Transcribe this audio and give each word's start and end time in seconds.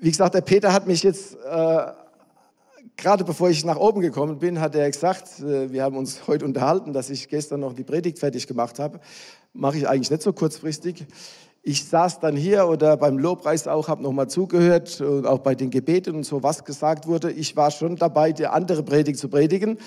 wie 0.00 0.10
gesagt, 0.10 0.34
der 0.34 0.40
Peter 0.40 0.72
hat 0.72 0.86
mich 0.86 1.02
jetzt, 1.02 1.34
äh, 1.34 1.86
gerade 2.96 3.24
bevor 3.24 3.50
ich 3.50 3.64
nach 3.64 3.76
oben 3.76 4.00
gekommen 4.00 4.38
bin, 4.38 4.60
hat 4.60 4.74
er 4.74 4.90
gesagt, 4.90 5.40
äh, 5.40 5.72
wir 5.72 5.82
haben 5.82 5.96
uns 5.96 6.26
heute 6.26 6.44
unterhalten, 6.44 6.92
dass 6.92 7.10
ich 7.10 7.28
gestern 7.28 7.60
noch 7.60 7.72
die 7.72 7.84
Predigt 7.84 8.18
fertig 8.18 8.46
gemacht 8.46 8.78
habe. 8.78 9.00
Mache 9.52 9.78
ich 9.78 9.88
eigentlich 9.88 10.10
nicht 10.10 10.22
so 10.22 10.32
kurzfristig. 10.32 11.06
Ich 11.62 11.84
saß 11.84 12.20
dann 12.20 12.36
hier 12.36 12.68
oder 12.68 12.96
beim 12.96 13.18
Lobpreis 13.18 13.66
auch, 13.66 13.88
habe 13.88 14.02
nochmal 14.02 14.28
zugehört 14.28 15.00
und 15.00 15.26
auch 15.26 15.40
bei 15.40 15.54
den 15.54 15.70
Gebeten 15.70 16.14
und 16.14 16.24
so, 16.24 16.42
was 16.42 16.64
gesagt 16.64 17.06
wurde. 17.06 17.30
Ich 17.30 17.56
war 17.56 17.70
schon 17.70 17.96
dabei, 17.96 18.32
die 18.32 18.46
andere 18.46 18.82
Predigt 18.82 19.18
zu 19.18 19.28
predigen. 19.28 19.78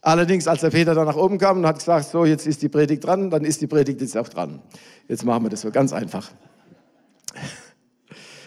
Allerdings, 0.00 0.46
als 0.46 0.60
der 0.60 0.70
Peter 0.70 0.94
dann 0.94 1.06
nach 1.06 1.16
oben 1.16 1.38
kam 1.38 1.58
und 1.58 1.66
hat 1.66 1.78
gesagt, 1.78 2.08
so, 2.08 2.24
jetzt 2.24 2.46
ist 2.46 2.62
die 2.62 2.68
Predigt 2.68 3.04
dran, 3.04 3.28
dann 3.28 3.44
ist 3.44 3.60
die 3.60 3.66
Predigt 3.66 4.00
jetzt 4.00 4.16
auch 4.16 4.28
dran. 4.28 4.62
Jetzt 5.08 5.24
machen 5.24 5.42
wir 5.44 5.50
das 5.50 5.62
so 5.62 5.70
ganz 5.72 5.92
einfach. 5.92 6.30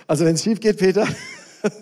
Also 0.10 0.26
wenn 0.26 0.34
es 0.34 0.44
schief 0.44 0.60
geht, 0.60 0.80
Peter. 0.80 1.08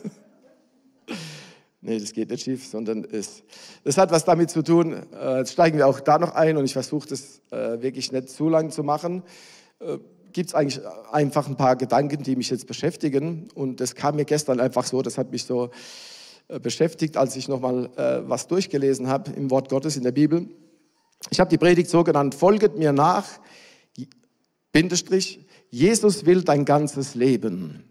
nee, 1.80 1.98
das 1.98 2.12
geht 2.12 2.30
nicht 2.30 2.44
schief, 2.44 2.68
sondern 2.68 3.08
es, 3.10 3.42
das 3.86 3.98
hat 3.98 4.12
was 4.12 4.26
damit 4.26 4.50
zu 4.50 4.64
tun. 4.64 5.02
Äh, 5.14 5.38
jetzt 5.38 5.54
steigen 5.54 5.78
wir 5.78 5.88
auch 5.88 6.02
da 6.02 6.20
noch 6.20 6.36
ein 6.36 6.58
und 6.58 6.66
ich 6.66 6.74
versuche 6.74 7.08
das 7.08 7.40
äh, 7.52 7.82
wirklich 7.82 8.12
nicht 8.12 8.30
zu 8.30 8.50
lang 8.50 8.70
zu 8.70 8.84
machen. 8.84 9.24
Äh, 9.80 10.00
Gibt 10.34 10.50
es 10.50 10.56
eigentlich 10.56 10.82
einfach 11.10 11.48
ein 11.48 11.56
paar 11.56 11.78
Gedanken, 11.78 12.22
die 12.22 12.36
mich 12.36 12.50
jetzt 12.50 12.68
beschäftigen 12.68 13.48
und 13.56 13.80
das 13.80 13.96
kam 13.96 14.18
mir 14.18 14.26
gestern 14.26 14.60
einfach 14.60 14.86
so, 14.86 15.02
das 15.02 15.18
hat 15.18 15.32
mich 15.32 15.46
so 15.46 15.72
beschäftigt, 16.62 17.16
als 17.16 17.38
ich 17.38 17.48
nochmal 17.48 17.90
was 18.28 18.48
durchgelesen 18.48 19.08
habe 19.08 19.32
im 19.32 19.50
Wort 19.50 19.70
Gottes 19.70 19.96
in 19.96 20.04
der 20.04 20.12
Bibel. 20.12 20.48
Ich 21.30 21.40
habe 21.40 21.50
die 21.50 21.58
Predigt 21.58 21.90
so 21.90 22.04
genannt, 22.04 22.36
folget 22.36 22.78
mir 22.78 22.92
nach, 22.92 23.26
Bindestrich, 24.74 25.40
Jesus 25.72 26.26
will 26.26 26.44
dein 26.44 26.66
ganzes 26.66 27.16
Leben. 27.16 27.88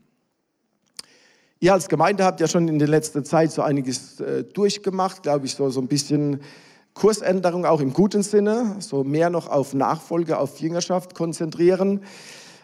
Ihr 1.59 1.73
als 1.73 1.89
Gemeinde 1.89 2.25
habt 2.25 2.41
ja 2.41 2.49
schon 2.49 2.69
in 2.69 2.79
der 2.79 2.89
letzten 2.89 3.25
Zeit 3.25 3.51
so 3.51 3.63
einiges 3.63 4.21
äh, 4.21 4.45
durchgemacht, 4.45 5.23
glaube 5.23 5.47
ich, 5.47 5.55
so, 5.55 5.71
so 5.71 5.81
ein 5.81 5.89
bisschen 5.89 6.41
Kursänderung 6.93 7.65
auch 7.65 7.81
im 7.81 7.93
guten 7.93 8.23
Sinne, 8.23 8.77
so 8.79 9.05
mehr 9.05 9.31
noch 9.31 9.49
auf 9.49 9.73
Nachfolge, 9.73 10.39
auf 10.39 10.59
Jüngerschaft 10.61 11.15
konzentrieren. 11.15 12.03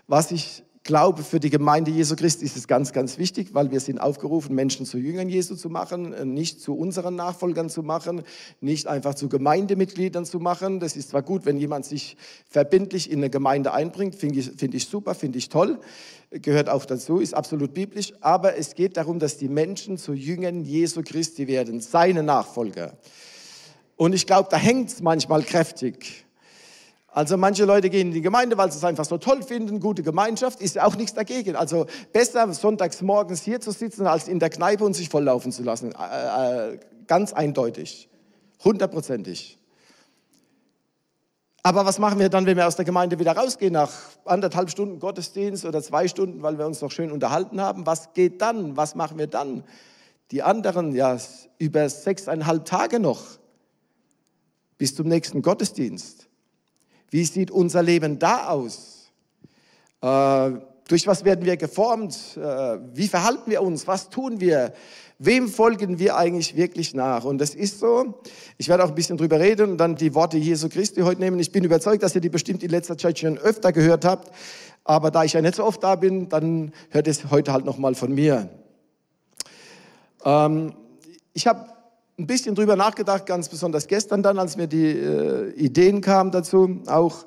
Was 0.09 0.31
ich 0.31 0.63
glaube, 0.85 1.23
für 1.23 1.41
die 1.41 1.51
Gemeinde 1.51 1.91
Jesu 1.91 2.17
Christi 2.17 2.45
ist 2.45 2.57
es 2.57 2.67
ganz, 2.67 2.93
ganz 2.93 3.19
wichtig, 3.19 3.55
weil 3.55 3.71
wir 3.71 3.81
sind 3.81 4.01
aufgerufen, 4.01 4.55
Menschen 4.55 4.87
zu 4.87 4.99
Jüngern 4.99 5.29
Jesu 5.29 5.55
zu 5.55 5.69
machen, 5.69 6.13
äh, 6.13 6.25
nicht 6.25 6.61
zu 6.61 6.75
unseren 6.75 7.17
Nachfolgern 7.17 7.69
zu 7.69 7.83
machen, 7.83 8.23
nicht 8.61 8.87
einfach 8.87 9.15
zu 9.15 9.29
Gemeindemitgliedern 9.29 10.25
zu 10.25 10.41
machen. 10.41 10.81
Das 10.81 10.97
ist 10.97 11.11
zwar 11.11 11.23
gut, 11.23 11.47
wenn 11.47 11.57
jemand 11.57 11.85
sich 11.85 12.17
verbindlich 12.49 13.11
in 13.11 13.19
eine 13.19 13.31
Gemeinde 13.31 13.73
einbringt, 13.73 14.15
finde 14.15 14.41
ich, 14.41 14.51
find 14.57 14.75
ich 14.75 14.87
super, 14.87 15.15
finde 15.15 15.39
ich 15.39 15.49
toll 15.49 15.79
gehört 16.33 16.69
auch 16.69 16.85
dazu, 16.87 17.19
ist 17.19 17.35
absolut 17.35 17.75
biblisch, 17.75 18.15
aber 18.21 18.57
es 18.57 18.75
geht 18.75 18.97
darum, 18.97 19.19
dass 19.19 19.37
die 19.37 19.49
Menschen 19.49 19.99
zu 19.99 20.15
Jüngern 20.15 20.65
Jesu 20.65 21.03
Christi 21.03 21.47
werden, 21.47 21.81
seine 21.81 22.23
Nachfolger. 22.23 22.97
Und 23.97 24.15
ich 24.15 24.27
glaube, 24.27 24.49
da 24.51 24.57
hängt 24.57 24.89
es 24.89 25.03
manchmal 25.03 25.43
kräftig. 25.43 26.25
Also 27.15 27.37
manche 27.37 27.67
Leute 27.67 27.91
gehen 27.91 28.09
in 28.09 28.15
die 28.15 28.23
Gemeinde, 28.23 28.57
weil 28.57 28.73
sie 28.73 28.79
es 28.79 28.85
einfach 28.85 29.05
so 29.05 29.19
toll 29.19 29.43
finden, 29.43 29.81
gute 29.81 30.03
Gemeinschaft, 30.03 30.63
ist 30.63 30.77
ja 30.77 30.87
auch 30.87 30.97
nichts 30.97 31.13
dagegen. 31.13 31.57
Also 31.57 31.87
besser 32.11 32.53
sonntags 32.55 33.03
morgens 33.03 33.43
hier 33.43 33.61
zu 33.61 33.71
sitzen, 33.71 34.07
als 34.07 34.29
in 34.29 34.39
der 34.39 34.49
Kneipe 34.49 34.83
und 34.83 34.95
sich 34.95 35.11
volllaufen 35.11 35.53
zu 35.53 35.63
lassen. 35.63 35.93
Äh, 35.93 36.73
äh, 36.73 36.79
ganz 37.07 37.35
eindeutig, 37.35 38.09
hundertprozentig. 38.65 39.59
Aber 41.63 41.85
was 41.85 41.99
machen 41.99 42.19
wir 42.19 42.31
dann, 42.31 42.47
wenn 42.47 42.57
wir 42.57 42.67
aus 42.67 42.77
der 42.77 42.87
Gemeinde 42.87 43.19
wieder 43.19 43.37
rausgehen, 43.37 43.75
nach 43.75 43.93
anderthalb 44.25 44.71
Stunden 44.71 44.99
Gottesdienst 44.99 45.67
oder 45.67 45.83
zwei 45.83 46.09
Stunden, 46.09 46.43
weil 46.43 46.59
wir 46.59 46.67
uns 46.67 46.81
noch 46.81 46.91
schön 46.91 47.13
unterhalten 47.13 47.61
haben? 47.61 47.85
Was 47.85 48.15
geht 48.15 48.41
dann? 48.41 48.79
Was 48.79 48.95
machen 48.95 49.19
wir 49.19 49.27
dann? 49.27 49.65
Die 50.31 50.43
anderen, 50.43 50.95
ja, 50.95 51.19
über 51.59 51.89
sechseinhalb 51.91 52.65
Tage 52.65 52.99
noch 52.99 53.23
bis 54.79 54.95
zum 54.97 55.07
nächsten 55.09 55.43
Gottesdienst. 55.43 56.31
Wie 57.13 57.27
sieht 57.27 57.51
unser 57.51 57.83
Leben 57.83 58.19
da 58.19 58.49
aus? 58.49 59.13
Äh, 60.01 60.53
durch 60.89 61.07
was 61.07 61.27
werden 61.27 61.45
wir 61.45 61.59
geformt? 61.59 62.39
Äh, 62.39 62.79
wie 62.95 63.07
verhalten 63.07 63.51
wir 63.51 63.61
uns? 63.61 63.87
Was 63.87 64.09
tun 64.09 64.41
wir? 64.41 64.73
Wem 65.19 65.49
folgen 65.49 65.99
wir 65.99 66.17
eigentlich 66.17 66.57
wirklich 66.57 66.95
nach? 66.95 67.25
Und 67.25 67.37
das 67.37 67.55
ist 67.55 67.81
so. 67.81 68.23
Ich 68.57 68.71
werde 68.71 68.83
auch 68.83 68.89
ein 68.89 68.95
bisschen 68.95 69.19
drüber 69.19 69.39
reden 69.39 69.73
und 69.73 69.77
dann 69.77 69.95
die 69.95 70.15
Worte 70.15 70.39
Jesu 70.39 70.71
Christi 70.71 71.03
heute 71.03 71.21
nehmen. 71.21 71.39
Ich 71.39 71.53
bin 71.53 71.63
überzeugt, 71.65 72.03
dass 72.03 72.15
ihr 72.15 72.23
die 72.23 72.31
bestimmt 72.31 72.63
in 72.63 72.71
letzter 72.71 72.97
Zeit 72.97 73.19
schon 73.19 73.37
öfter 73.37 73.73
gehört 73.73 74.07
habt. 74.07 74.33
Aber 74.83 75.11
da 75.11 75.23
ich 75.23 75.35
ja 75.35 75.43
nicht 75.43 75.57
so 75.57 75.65
oft 75.65 75.83
da 75.83 75.97
bin, 75.97 76.31
dann 76.31 76.73
hört 76.89 77.07
es 77.09 77.31
heute 77.31 77.53
halt 77.53 77.67
nochmal 77.67 77.95
von 77.95 78.15
mir. 78.15 78.49
Ähm, 80.25 80.73
ich 81.35 81.47
habe 81.47 81.72
ein 82.19 82.27
bisschen 82.27 82.55
drüber 82.55 82.77
nachgedacht, 82.77 83.27
ganz 83.27 83.49
besonders 83.49 83.87
gestern 83.87 84.23
dann, 84.23 84.39
als 84.39 84.57
mir 84.57 84.67
die 84.67 84.91
äh, 84.91 85.51
Ideen 85.53 86.01
kamen 86.01 86.31
dazu, 86.31 86.81
auch 86.87 87.25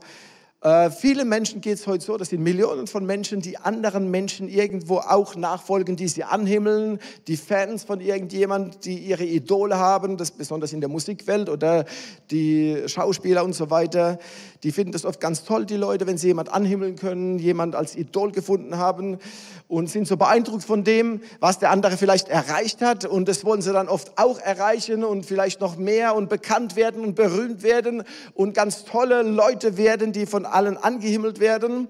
äh, 0.66 0.90
viele 0.90 1.26
Menschen 1.26 1.62
geht 1.62 1.76
es 1.76 1.86
heute 1.86 2.04
so, 2.04 2.18
das 2.18 2.30
sind 2.30 2.42
Millionen 2.42 2.88
von 2.88 3.06
Menschen, 3.06 3.40
die 3.40 3.58
anderen 3.58 4.10
Menschen 4.10 4.50
irgendwo 4.50 4.98
auch 4.98 5.36
nachfolgen, 5.36 5.96
die 5.96 6.08
sie 6.08 6.24
anhimmeln, 6.24 6.98
die 7.28 7.38
Fans 7.38 7.84
von 7.84 8.02
irgendjemand, 8.02 8.84
die 8.84 8.98
ihre 8.98 9.26
Idole 9.26 9.78
haben, 9.78 10.18
das 10.18 10.32
besonders 10.32 10.74
in 10.74 10.80
der 10.80 10.90
Musikwelt 10.90 11.50
oder 11.50 11.86
die 12.32 12.82
Schauspieler 12.88 13.44
und 13.44 13.54
so 13.54 13.70
weiter. 13.70 14.18
Die 14.64 14.72
finden 14.72 14.92
das 14.92 15.06
oft 15.06 15.22
ganz 15.22 15.44
toll, 15.44 15.68
die 15.68 15.76
Leute, 15.76 16.08
wenn 16.08 16.18
sie 16.18 16.30
jemand 16.30 16.52
anhimmeln 16.52 16.96
können, 16.96 17.38
jemand 17.38 17.76
als 17.76 17.96
Idol 17.96 18.32
gefunden 18.32 18.80
haben 18.80 19.20
und 19.68 19.92
sind 19.92 20.08
so 20.08 20.18
beeindruckt 20.18 20.64
von 20.64 20.84
dem, 20.84 21.22
was 21.40 21.60
der 21.60 21.70
andere 21.70 21.98
vielleicht 21.98 22.28
erreicht 22.30 22.82
hat. 22.82 23.06
Und 23.06 23.28
das 23.28 23.46
wollen 23.46 23.62
sie 23.62 23.72
dann 23.72 23.88
oft 23.88 24.18
auch 24.18 24.40
erreichen 24.40 25.04
und 25.04 25.28
vielleicht 25.28 25.62
noch 25.62 25.78
mehr 25.78 26.16
und 26.16 26.28
bekannt 26.28 26.76
werden 26.76 27.04
und 27.04 27.14
berühmt 27.14 27.62
werden 27.62 28.02
und 28.34 28.56
ganz 28.56 28.84
tolle 28.86 29.22
Leute 29.22 29.78
werden, 29.78 30.12
die 30.12 30.26
von 30.26 30.48
allen 30.56 30.78
angehimmelt 30.78 31.40
werden. 31.40 31.90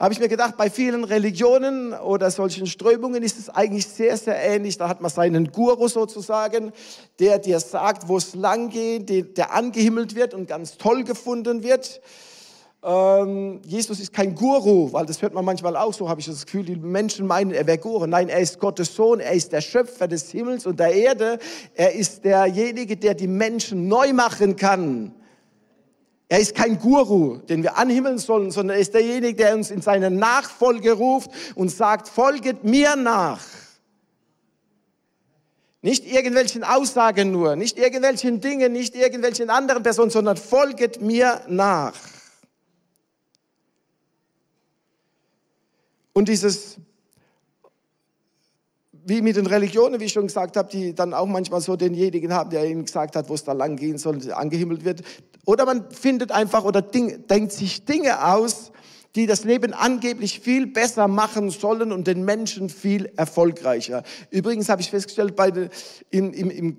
Habe 0.00 0.14
ich 0.14 0.18
mir 0.18 0.28
gedacht, 0.28 0.56
bei 0.56 0.68
vielen 0.68 1.04
Religionen 1.04 1.92
oder 1.92 2.32
solchen 2.32 2.66
Strömungen 2.66 3.22
ist 3.22 3.38
es 3.38 3.48
eigentlich 3.48 3.86
sehr, 3.86 4.16
sehr 4.16 4.36
ähnlich. 4.36 4.76
Da 4.76 4.88
hat 4.88 5.00
man 5.00 5.10
seinen 5.12 5.52
Guru 5.52 5.86
sozusagen, 5.86 6.72
der 7.20 7.38
dir 7.38 7.60
sagt, 7.60 8.08
wo 8.08 8.16
es 8.16 8.34
lang 8.34 8.70
geht, 8.70 9.36
der 9.38 9.54
angehimmelt 9.54 10.16
wird 10.16 10.34
und 10.34 10.48
ganz 10.48 10.76
toll 10.76 11.04
gefunden 11.04 11.62
wird. 11.62 12.00
Ähm, 12.84 13.60
Jesus 13.64 14.00
ist 14.00 14.12
kein 14.12 14.34
Guru, 14.34 14.92
weil 14.92 15.06
das 15.06 15.22
hört 15.22 15.34
man 15.34 15.44
manchmal 15.44 15.76
auch 15.76 15.94
so, 15.94 16.08
habe 16.08 16.18
ich 16.20 16.26
das 16.26 16.46
Gefühl, 16.46 16.64
die 16.64 16.74
Menschen 16.74 17.28
meinen, 17.28 17.52
er 17.52 17.64
wäre 17.68 17.78
Guru. 17.78 18.06
Nein, 18.06 18.28
er 18.28 18.40
ist 18.40 18.58
Gottes 18.58 18.96
Sohn, 18.96 19.20
er 19.20 19.34
ist 19.34 19.52
der 19.52 19.60
Schöpfer 19.60 20.08
des 20.08 20.32
Himmels 20.32 20.66
und 20.66 20.80
der 20.80 20.92
Erde. 20.92 21.38
Er 21.74 21.94
ist 21.94 22.24
derjenige, 22.24 22.96
der 22.96 23.14
die 23.14 23.28
Menschen 23.28 23.86
neu 23.86 24.12
machen 24.12 24.56
kann. 24.56 25.14
Er 26.32 26.40
ist 26.40 26.54
kein 26.54 26.78
Guru, 26.78 27.36
den 27.46 27.62
wir 27.62 27.76
anhimmeln 27.76 28.16
sollen, 28.16 28.50
sondern 28.50 28.78
er 28.78 28.80
ist 28.80 28.94
derjenige, 28.94 29.34
der 29.34 29.54
uns 29.54 29.70
in 29.70 29.82
seine 29.82 30.10
Nachfolge 30.10 30.92
ruft 30.92 31.30
und 31.56 31.68
sagt, 31.68 32.08
folget 32.08 32.64
mir 32.64 32.96
nach. 32.96 33.44
Nicht 35.82 36.06
irgendwelchen 36.06 36.64
Aussagen 36.64 37.32
nur, 37.32 37.54
nicht 37.54 37.76
irgendwelchen 37.76 38.40
Dingen, 38.40 38.72
nicht 38.72 38.94
irgendwelchen 38.94 39.50
anderen 39.50 39.82
Personen, 39.82 40.08
sondern 40.08 40.38
folget 40.38 41.02
mir 41.02 41.42
nach. 41.48 41.92
Und 46.14 46.30
dieses 46.30 46.78
wie 49.04 49.22
mit 49.22 49.36
den 49.36 49.46
Religionen, 49.46 50.00
wie 50.00 50.04
ich 50.04 50.12
schon 50.12 50.26
gesagt 50.26 50.56
habe, 50.56 50.68
die 50.70 50.94
dann 50.94 51.14
auch 51.14 51.26
manchmal 51.26 51.60
so 51.60 51.76
denjenigen 51.76 52.32
haben, 52.32 52.50
der 52.50 52.68
ihnen 52.68 52.84
gesagt 52.84 53.16
hat, 53.16 53.28
wo 53.28 53.34
es 53.34 53.44
da 53.44 53.52
lang 53.52 53.76
gehen 53.76 53.98
soll, 53.98 54.18
angehimmelt 54.32 54.84
wird. 54.84 55.02
Oder 55.44 55.64
man 55.64 55.90
findet 55.90 56.30
einfach 56.30 56.64
oder 56.64 56.82
Ding, 56.82 57.26
denkt 57.26 57.52
sich 57.52 57.84
Dinge 57.84 58.24
aus, 58.32 58.72
die 59.14 59.26
das 59.26 59.44
Leben 59.44 59.74
angeblich 59.74 60.40
viel 60.40 60.66
besser 60.66 61.08
machen 61.08 61.50
sollen 61.50 61.92
und 61.92 62.06
den 62.06 62.24
Menschen 62.24 62.68
viel 62.68 63.12
erfolgreicher. 63.16 64.04
Übrigens 64.30 64.68
habe 64.68 64.80
ich 64.80 64.90
festgestellt, 64.90 65.36
bei 65.36 65.68
in, 66.10 66.32
im, 66.32 66.50
im 66.50 66.76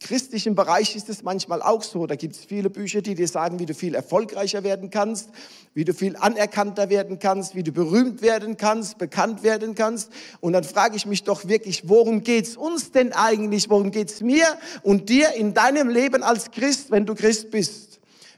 christlichen 0.00 0.54
Bereich 0.54 0.94
ist 0.94 1.08
es 1.08 1.22
manchmal 1.22 1.62
auch 1.62 1.82
so. 1.82 2.06
Da 2.06 2.14
gibt 2.14 2.36
es 2.36 2.44
viele 2.44 2.70
Bücher, 2.70 3.02
die 3.02 3.14
dir 3.14 3.28
sagen, 3.28 3.58
wie 3.58 3.66
du 3.66 3.74
viel 3.74 3.94
erfolgreicher 3.94 4.62
werden 4.62 4.90
kannst, 4.90 5.30
wie 5.74 5.84
du 5.84 5.92
viel 5.92 6.16
anerkannter 6.16 6.88
werden 6.88 7.18
kannst, 7.18 7.54
wie 7.54 7.62
du 7.62 7.72
berühmt 7.72 8.22
werden 8.22 8.56
kannst, 8.56 8.98
bekannt 8.98 9.42
werden 9.42 9.74
kannst. 9.74 10.10
Und 10.40 10.52
dann 10.52 10.64
frage 10.64 10.96
ich 10.96 11.06
mich 11.06 11.24
doch 11.24 11.48
wirklich, 11.48 11.88
worum 11.88 12.22
geht's 12.22 12.56
uns 12.56 12.92
denn 12.92 13.12
eigentlich? 13.12 13.70
Worum 13.70 13.90
geht's 13.90 14.20
mir 14.20 14.46
und 14.82 15.08
dir 15.08 15.34
in 15.34 15.54
deinem 15.54 15.88
Leben 15.88 16.22
als 16.22 16.50
Christ, 16.50 16.90
wenn 16.90 17.06
du 17.06 17.14
Christ 17.14 17.50
bist? 17.50 17.87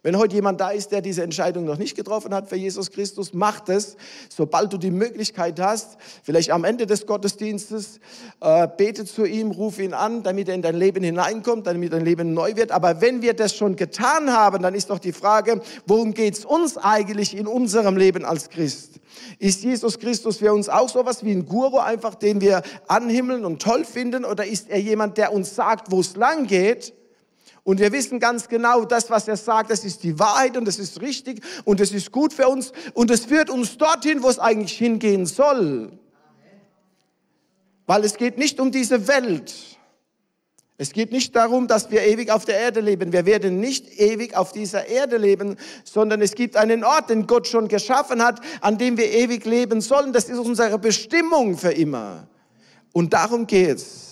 Wenn 0.02 0.16
heute 0.16 0.34
jemand 0.34 0.60
da 0.62 0.70
ist, 0.70 0.92
der 0.92 1.02
diese 1.02 1.22
Entscheidung 1.22 1.66
noch 1.66 1.76
nicht 1.76 1.94
getroffen 1.94 2.32
hat 2.32 2.48
für 2.48 2.56
Jesus 2.56 2.90
Christus, 2.90 3.34
mach 3.34 3.68
es, 3.68 3.98
sobald 4.30 4.72
du 4.72 4.78
die 4.78 4.90
Möglichkeit 4.90 5.60
hast, 5.60 5.98
vielleicht 6.22 6.52
am 6.52 6.64
Ende 6.64 6.86
des 6.86 7.04
Gottesdienstes, 7.04 8.00
äh, 8.40 8.66
bete 8.78 9.04
zu 9.04 9.26
ihm, 9.26 9.50
ruf 9.50 9.78
ihn 9.78 9.92
an, 9.92 10.22
damit 10.22 10.48
er 10.48 10.54
in 10.54 10.62
dein 10.62 10.76
Leben 10.76 11.04
hineinkommt, 11.04 11.66
damit 11.66 11.92
dein 11.92 12.04
Leben 12.04 12.32
neu 12.32 12.56
wird. 12.56 12.72
Aber 12.72 13.02
wenn 13.02 13.20
wir 13.20 13.34
das 13.34 13.54
schon 13.54 13.76
getan 13.76 14.32
haben, 14.32 14.62
dann 14.62 14.74
ist 14.74 14.88
doch 14.88 14.98
die 14.98 15.12
Frage, 15.12 15.60
worum 15.86 16.14
geht 16.14 16.32
es 16.32 16.44
uns 16.46 16.78
eigentlich 16.78 17.36
in 17.36 17.46
unserem 17.46 17.98
Leben 17.98 18.24
als 18.24 18.48
Christ? 18.48 19.00
Ist 19.38 19.62
Jesus 19.62 19.98
Christus 19.98 20.38
für 20.38 20.54
uns 20.54 20.70
auch 20.70 20.88
sowas 20.88 21.24
wie 21.24 21.32
ein 21.32 21.44
Guru, 21.44 21.76
einfach 21.76 22.14
den 22.14 22.40
wir 22.40 22.62
anhimmeln 22.88 23.44
und 23.44 23.60
toll 23.60 23.84
finden? 23.84 24.24
Oder 24.24 24.46
ist 24.46 24.70
er 24.70 24.80
jemand, 24.80 25.18
der 25.18 25.34
uns 25.34 25.54
sagt, 25.54 25.90
wo 25.90 26.00
es 26.00 26.16
lang 26.16 26.46
geht? 26.46 26.94
Und 27.62 27.80
wir 27.80 27.92
wissen 27.92 28.20
ganz 28.20 28.48
genau, 28.48 28.84
das, 28.84 29.10
was 29.10 29.28
er 29.28 29.36
sagt, 29.36 29.70
das 29.70 29.84
ist 29.84 30.02
die 30.02 30.18
Wahrheit 30.18 30.56
und 30.56 30.64
das 30.64 30.78
ist 30.78 31.00
richtig 31.00 31.42
und 31.64 31.80
das 31.80 31.92
ist 31.92 32.10
gut 32.10 32.32
für 32.32 32.48
uns 32.48 32.72
und 32.94 33.10
es 33.10 33.26
führt 33.26 33.50
uns 33.50 33.76
dorthin, 33.76 34.22
wo 34.22 34.28
es 34.28 34.38
eigentlich 34.38 34.76
hingehen 34.78 35.26
soll. 35.26 35.92
Weil 37.86 38.04
es 38.04 38.16
geht 38.16 38.38
nicht 38.38 38.60
um 38.60 38.70
diese 38.70 39.08
Welt. 39.08 39.52
Es 40.78 40.92
geht 40.94 41.12
nicht 41.12 41.36
darum, 41.36 41.68
dass 41.68 41.90
wir 41.90 42.02
ewig 42.04 42.30
auf 42.30 42.46
der 42.46 42.58
Erde 42.58 42.80
leben. 42.80 43.12
Wir 43.12 43.26
werden 43.26 43.60
nicht 43.60 44.00
ewig 44.00 44.34
auf 44.34 44.52
dieser 44.52 44.86
Erde 44.86 45.18
leben, 45.18 45.56
sondern 45.84 46.22
es 46.22 46.34
gibt 46.34 46.56
einen 46.56 46.84
Ort, 46.84 47.10
den 47.10 47.26
Gott 47.26 47.46
schon 47.46 47.68
geschaffen 47.68 48.24
hat, 48.24 48.40
an 48.62 48.78
dem 48.78 48.96
wir 48.96 49.12
ewig 49.12 49.44
leben 49.44 49.82
sollen. 49.82 50.14
Das 50.14 50.30
ist 50.30 50.38
unsere 50.38 50.78
Bestimmung 50.78 51.58
für 51.58 51.72
immer. 51.72 52.28
Und 52.92 53.12
darum 53.12 53.46
geht's. 53.46 54.09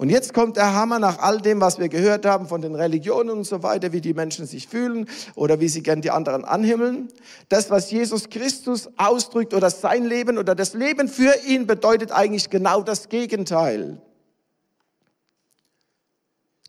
Und 0.00 0.08
jetzt 0.08 0.32
kommt 0.32 0.56
der 0.56 0.72
Hammer 0.72 0.98
nach 0.98 1.18
all 1.18 1.42
dem, 1.42 1.60
was 1.60 1.78
wir 1.78 1.90
gehört 1.90 2.24
haben 2.24 2.48
von 2.48 2.62
den 2.62 2.74
Religionen 2.74 3.28
und 3.28 3.44
so 3.44 3.62
weiter, 3.62 3.92
wie 3.92 4.00
die 4.00 4.14
Menschen 4.14 4.46
sich 4.46 4.66
fühlen 4.66 5.06
oder 5.34 5.60
wie 5.60 5.68
sie 5.68 5.82
gern 5.82 6.00
die 6.00 6.10
anderen 6.10 6.46
anhimmeln. 6.46 7.08
Das, 7.50 7.68
was 7.68 7.90
Jesus 7.90 8.30
Christus 8.30 8.88
ausdrückt 8.96 9.52
oder 9.52 9.68
sein 9.68 10.06
Leben 10.06 10.38
oder 10.38 10.54
das 10.54 10.72
Leben 10.72 11.06
für 11.06 11.34
ihn 11.46 11.66
bedeutet 11.66 12.12
eigentlich 12.12 12.48
genau 12.48 12.80
das 12.80 13.10
Gegenteil. 13.10 14.00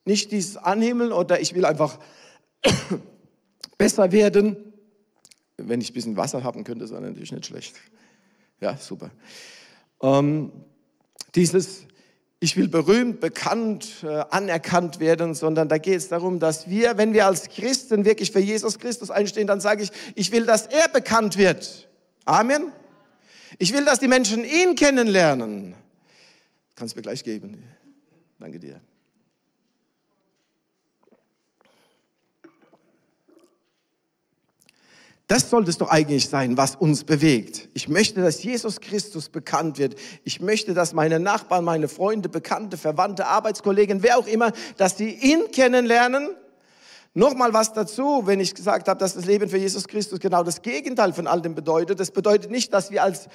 Nicht 0.04 0.34
dieses 0.34 0.57
Anhimmeln 0.57 1.13
oder 1.13 1.39
ich 1.39 1.56
will 1.56 1.63
einfach 1.63 2.00
besser 3.77 4.12
werden. 4.12 4.57
Wenn 5.56 5.80
ich 5.80 5.92
ein 5.92 5.94
bisschen 5.94 6.18
Wasser 6.18 6.44
haben 6.44 6.66
könnte, 6.66 6.84
ist 6.84 6.92
natürlich 6.92 7.31
nicht 7.31 7.45
schlecht. 7.45 7.77
Ja, 8.60 8.75
super. 8.75 9.10
Ähm, 10.01 10.51
dieses 11.34 11.86
ich 12.43 12.57
will 12.57 12.67
berühmt, 12.67 13.19
bekannt, 13.19 14.03
äh, 14.03 14.23
anerkannt 14.31 14.99
werden, 14.99 15.35
sondern 15.35 15.69
da 15.69 15.77
geht 15.77 15.97
es 15.97 16.07
darum, 16.07 16.39
dass 16.39 16.67
wir, 16.67 16.97
wenn 16.97 17.13
wir 17.13 17.27
als 17.27 17.49
Christen 17.49 18.03
wirklich 18.03 18.31
für 18.31 18.39
Jesus 18.39 18.79
Christus 18.79 19.11
einstehen, 19.11 19.45
dann 19.45 19.61
sage 19.61 19.83
ich, 19.83 19.91
ich 20.15 20.31
will, 20.31 20.47
dass 20.47 20.65
er 20.65 20.89
bekannt 20.89 21.38
wird. 21.38 21.88
Amen. 22.25 22.71
Ich 23.59 23.71
will, 23.73 23.85
dass 23.85 23.99
die 23.99 24.07
Menschen 24.07 24.43
ihn 24.43 24.73
kennenlernen. 24.75 25.75
Kannst 26.75 26.95
du 26.95 26.97
mir 26.97 27.03
gleich 27.03 27.23
geben. 27.23 27.63
Danke 28.39 28.57
dir. 28.57 28.81
Das 35.31 35.50
sollte 35.50 35.69
es 35.69 35.78
doch 35.78 35.88
eigentlich 35.88 36.28
sein, 36.28 36.57
was 36.57 36.75
uns 36.75 37.06
bewegt. 37.06 37.69
Ich 37.74 37.88
möchte, 37.88 38.22
dass 38.22 38.44
Jesus 38.44 38.81
Christus 38.81 39.30
bekannt 39.30 39.78
wird. 39.78 39.95
Ich 40.25 40.42
möchte, 40.42 40.74
dass 40.74 40.92
meine 40.92 41.22
Nachbarn, 41.22 41.63
meine 41.63 41.88
Freunde, 41.88 42.28
Bekannte, 42.28 42.75
Verwandte, 42.75 43.25
Arbeitskollegen, 43.28 44.04
wer 44.04 44.18
auch 44.18 44.28
immer, 44.28 44.51
dass 44.75 44.98
sie 44.98 45.10
ihn 45.10 45.50
kennenlernen. 45.54 46.31
Nochmal 47.13 47.54
was 47.54 47.72
dazu, 47.72 48.24
wenn 48.25 48.42
ich 48.42 48.54
gesagt 48.54 48.89
habe, 48.89 49.00
dass 49.00 49.13
das 49.13 49.24
Leben 49.24 49.48
für 49.48 49.56
Jesus 49.56 49.88
Christus 49.88 50.19
genau 50.19 50.44
das 50.44 50.62
Gegenteil 50.63 51.13
von 51.13 51.28
all 51.28 51.42
dem 51.42 51.56
bedeutet. 51.56 52.01
Das 52.01 52.12
bedeutet 52.12 52.51
nicht, 52.51 52.74
dass 52.74 52.92
wir 52.92 53.01
als 53.01 53.30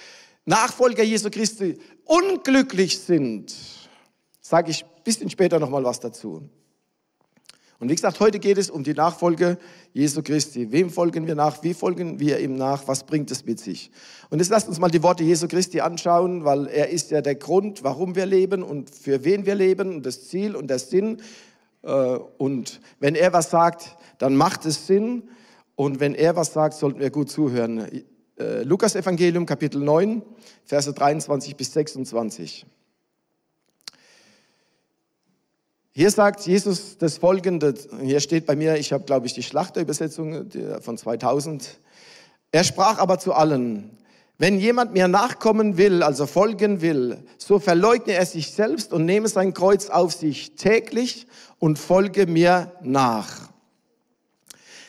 Nachfolger 0.44 1.02
Jesu 1.02 1.30
Christi 1.30 1.78
unglücklich 2.04 2.98
sind. 2.98 3.54
Sage 4.42 4.70
ich 4.70 4.84
ein 4.84 5.02
bisschen 5.02 5.30
später 5.30 5.58
nochmal 5.58 5.84
was 5.84 5.98
dazu. 5.98 6.46
Und 7.78 7.90
wie 7.90 7.94
gesagt, 7.94 8.20
heute 8.20 8.38
geht 8.38 8.56
es 8.56 8.70
um 8.70 8.84
die 8.84 8.94
Nachfolge 8.94 9.58
Jesu 9.92 10.22
Christi. 10.22 10.72
Wem 10.72 10.88
folgen 10.88 11.26
wir 11.26 11.34
nach? 11.34 11.62
Wie 11.62 11.74
folgen 11.74 12.18
wir 12.18 12.38
ihm 12.38 12.56
nach? 12.56 12.88
Was 12.88 13.04
bringt 13.04 13.30
es 13.30 13.44
mit 13.44 13.60
sich? 13.60 13.90
Und 14.30 14.38
jetzt 14.38 14.48
lasst 14.48 14.68
uns 14.68 14.78
mal 14.78 14.90
die 14.90 15.02
Worte 15.02 15.24
Jesu 15.24 15.46
Christi 15.46 15.80
anschauen, 15.80 16.44
weil 16.44 16.68
er 16.68 16.88
ist 16.88 17.10
ja 17.10 17.20
der 17.20 17.34
Grund, 17.34 17.84
warum 17.84 18.14
wir 18.14 18.24
leben 18.24 18.62
und 18.62 18.88
für 18.88 19.24
wen 19.24 19.44
wir 19.44 19.54
leben 19.54 19.96
und 19.96 20.06
das 20.06 20.28
Ziel 20.28 20.56
und 20.56 20.68
der 20.68 20.78
Sinn. 20.78 21.18
Äh, 21.82 21.90
und 22.38 22.80
wenn 22.98 23.14
er 23.14 23.34
was 23.34 23.50
sagt, 23.50 23.96
dann 24.18 24.36
macht 24.36 24.64
es 24.64 24.86
Sinn. 24.86 25.24
Und 25.74 26.00
wenn 26.00 26.14
er 26.14 26.34
was 26.34 26.54
sagt, 26.54 26.74
sollten 26.74 27.00
wir 27.00 27.10
gut 27.10 27.30
zuhören. 27.30 27.86
Äh, 28.38 28.62
Lukas 28.62 28.96
Evangelium 28.96 29.44
Kapitel 29.44 29.82
9, 29.82 30.22
Verse 30.64 30.92
23 30.92 31.56
bis 31.56 31.74
26. 31.74 32.64
Hier 35.98 36.10
sagt 36.10 36.40
Jesus 36.40 36.98
das 36.98 37.16
Folgende, 37.16 37.72
hier 38.02 38.20
steht 38.20 38.44
bei 38.44 38.54
mir, 38.54 38.76
ich 38.76 38.92
habe 38.92 39.04
glaube 39.04 39.26
ich 39.26 39.32
die 39.32 39.42
Schlachterübersetzung 39.42 40.50
von 40.82 40.98
2000. 40.98 41.80
Er 42.52 42.64
sprach 42.64 42.98
aber 42.98 43.18
zu 43.18 43.32
allen, 43.32 43.96
wenn 44.36 44.58
jemand 44.58 44.92
mir 44.92 45.08
nachkommen 45.08 45.78
will, 45.78 46.02
also 46.02 46.26
folgen 46.26 46.82
will, 46.82 47.24
so 47.38 47.58
verleugne 47.58 48.12
er 48.12 48.26
sich 48.26 48.50
selbst 48.50 48.92
und 48.92 49.06
nehme 49.06 49.26
sein 49.28 49.54
Kreuz 49.54 49.88
auf 49.88 50.12
sich 50.12 50.54
täglich 50.54 51.26
und 51.60 51.78
folge 51.78 52.26
mir 52.26 52.72
nach. 52.82 53.48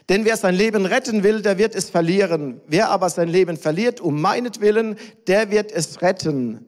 Denn 0.09 0.25
wer 0.25 0.35
sein 0.35 0.55
Leben 0.55 0.85
retten 0.85 1.23
will, 1.23 1.41
der 1.41 1.57
wird 1.57 1.73
es 1.73 1.89
verlieren. 1.89 2.59
Wer 2.67 2.89
aber 2.89 3.09
sein 3.09 3.29
Leben 3.29 3.55
verliert 3.55 4.01
um 4.01 4.19
meinetwillen, 4.19 4.97
der 5.27 5.51
wird 5.51 5.71
es 5.71 6.01
retten. 6.01 6.67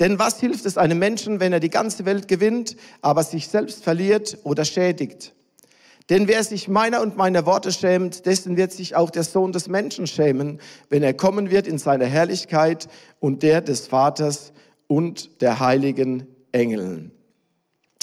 Denn 0.00 0.18
was 0.18 0.40
hilft 0.40 0.66
es 0.66 0.78
einem 0.78 0.98
Menschen, 0.98 1.40
wenn 1.40 1.52
er 1.52 1.60
die 1.60 1.70
ganze 1.70 2.04
Welt 2.04 2.28
gewinnt, 2.28 2.76
aber 3.02 3.22
sich 3.22 3.48
selbst 3.48 3.84
verliert 3.84 4.38
oder 4.42 4.64
schädigt? 4.64 5.34
Denn 6.10 6.28
wer 6.28 6.42
sich 6.42 6.68
meiner 6.68 7.00
und 7.00 7.16
meiner 7.16 7.46
Worte 7.46 7.72
schämt, 7.72 8.26
dessen 8.26 8.56
wird 8.56 8.72
sich 8.72 8.96
auch 8.96 9.10
der 9.10 9.22
Sohn 9.22 9.52
des 9.52 9.68
Menschen 9.68 10.06
schämen, 10.06 10.60
wenn 10.88 11.02
er 11.02 11.14
kommen 11.14 11.50
wird 11.50 11.66
in 11.66 11.78
seiner 11.78 12.06
Herrlichkeit 12.06 12.88
und 13.20 13.42
der 13.42 13.60
des 13.60 13.86
Vaters 13.86 14.52
und 14.88 15.40
der 15.40 15.60
heiligen 15.60 16.26
Engeln. 16.50 17.12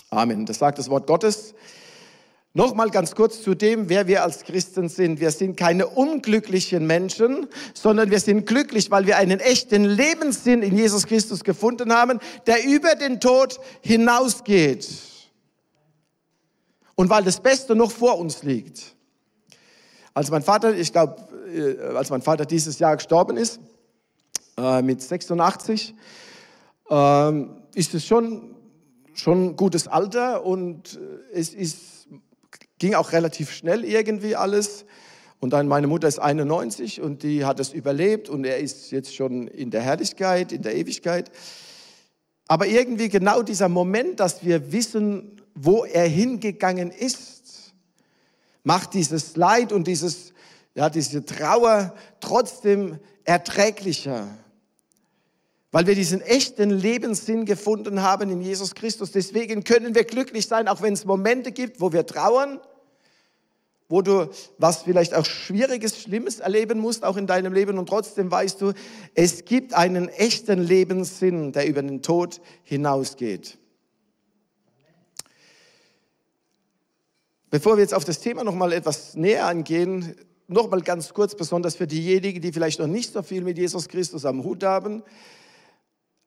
Amen. 0.09 0.45
Das 0.45 0.59
sagt 0.59 0.79
das 0.79 0.89
Wort 0.89 1.07
Gottes. 1.07 1.53
Nochmal 2.59 2.89
ganz 2.89 3.15
kurz 3.15 3.41
zu 3.41 3.55
dem, 3.55 3.87
wer 3.87 4.05
wir 4.07 4.21
als 4.21 4.43
Christen 4.43 4.89
sind. 4.89 5.21
Wir 5.21 5.31
sind 5.31 5.55
keine 5.55 5.87
unglücklichen 5.87 6.85
Menschen, 6.85 7.47
sondern 7.73 8.11
wir 8.11 8.19
sind 8.19 8.45
glücklich, 8.45 8.91
weil 8.91 9.07
wir 9.07 9.15
einen 9.15 9.39
echten 9.39 9.85
Lebenssinn 9.85 10.61
in 10.61 10.75
Jesus 10.75 11.07
Christus 11.07 11.45
gefunden 11.45 11.93
haben, 11.93 12.19
der 12.47 12.65
über 12.65 12.95
den 12.95 13.21
Tod 13.21 13.61
hinausgeht. 13.79 14.89
Und 16.95 17.09
weil 17.09 17.23
das 17.23 17.39
Beste 17.39 17.77
noch 17.77 17.91
vor 17.91 18.19
uns 18.19 18.43
liegt. 18.43 18.93
Als 20.13 20.29
mein 20.29 20.43
Vater, 20.43 20.75
ich 20.75 20.91
glaube, 20.91 21.15
äh, 21.55 21.95
als 21.95 22.09
mein 22.09 22.21
Vater 22.21 22.45
dieses 22.45 22.77
Jahr 22.77 22.97
gestorben 22.97 23.37
ist, 23.37 23.61
äh, 24.57 24.81
mit 24.81 25.01
86, 25.01 25.95
äh, 26.89 27.41
ist 27.73 27.93
es 27.93 28.05
schon, 28.05 28.53
schon 29.13 29.45
ein 29.45 29.55
gutes 29.55 29.87
Alter 29.87 30.45
und 30.45 30.99
es 31.31 31.53
ist 31.53 31.98
Ging 32.79 32.95
auch 32.95 33.11
relativ 33.11 33.51
schnell 33.51 33.85
irgendwie 33.85 34.35
alles. 34.35 34.85
Und 35.39 35.51
dann 35.51 35.67
meine 35.67 35.87
Mutter 35.87 36.07
ist 36.07 36.19
91 36.19 37.01
und 37.01 37.23
die 37.23 37.45
hat 37.45 37.59
es 37.59 37.71
überlebt 37.71 38.27
und 38.27 38.45
er 38.45 38.57
ist 38.57 38.91
jetzt 38.91 39.15
schon 39.15 39.47
in 39.47 39.71
der 39.71 39.81
Herrlichkeit, 39.81 40.51
in 40.51 40.63
der 40.63 40.75
Ewigkeit. 40.75 41.31
Aber 42.47 42.67
irgendwie 42.67 43.09
genau 43.09 43.41
dieser 43.41 43.69
Moment, 43.69 44.19
dass 44.19 44.43
wir 44.43 44.71
wissen, 44.71 45.39
wo 45.53 45.85
er 45.85 46.07
hingegangen 46.07 46.91
ist, 46.91 47.73
macht 48.63 48.93
dieses 48.93 49.35
Leid 49.35 49.71
und 49.71 49.87
dieses, 49.87 50.33
ja, 50.75 50.89
diese 50.89 51.25
Trauer 51.25 51.93
trotzdem 52.19 52.99
erträglicher. 53.23 54.27
Weil 55.71 55.85
wir 55.85 55.95
diesen 55.95 56.21
echten 56.21 56.71
Lebenssinn 56.71 57.45
gefunden 57.45 58.01
haben 58.01 58.29
in 58.29 58.41
Jesus 58.41 58.73
Christus. 58.73 59.11
Deswegen 59.11 59.63
können 59.63 59.93
wir 59.93 60.03
glücklich 60.03 60.47
sein, 60.47 60.67
auch 60.67 60.81
wenn 60.81 60.93
es 60.93 61.05
Momente 61.05 61.51
gibt, 61.51 61.79
wo 61.79 61.93
wir 61.93 62.05
trauern, 62.05 62.59
wo 63.89 64.03
du 64.03 64.29
was 64.59 64.83
vielleicht 64.83 65.15
auch 65.15 65.25
Schwieriges, 65.25 65.99
Schlimmes 65.99 66.39
erleben 66.39 66.79
musst, 66.79 67.03
auch 67.03 67.17
in 67.17 67.25
deinem 67.25 67.53
Leben. 67.53 67.79
Und 67.79 67.89
trotzdem 67.89 68.31
weißt 68.31 68.61
du, 68.61 68.73
es 69.15 69.45
gibt 69.45 69.73
einen 69.73 70.07
echten 70.09 70.59
Lebenssinn, 70.59 71.51
der 71.51 71.67
über 71.67 71.81
den 71.81 72.03
Tod 72.03 72.39
hinausgeht. 72.63 73.57
Bevor 77.49 77.77
wir 77.77 77.81
jetzt 77.81 77.95
auf 77.95 78.05
das 78.05 78.19
Thema 78.19 78.43
noch 78.43 78.53
mal 78.53 78.71
etwas 78.71 79.15
näher 79.15 79.47
angehen, 79.47 80.15
noch 80.47 80.69
mal 80.69 80.81
ganz 80.81 81.15
kurz, 81.15 81.33
besonders 81.35 81.75
für 81.75 81.87
diejenigen, 81.87 82.41
die 82.41 82.51
vielleicht 82.51 82.79
noch 82.79 82.87
nicht 82.87 83.11
so 83.11 83.23
viel 83.23 83.43
mit 83.43 83.57
Jesus 83.57 83.87
Christus 83.87 84.23
am 84.23 84.43
Hut 84.43 84.63
haben. 84.63 85.01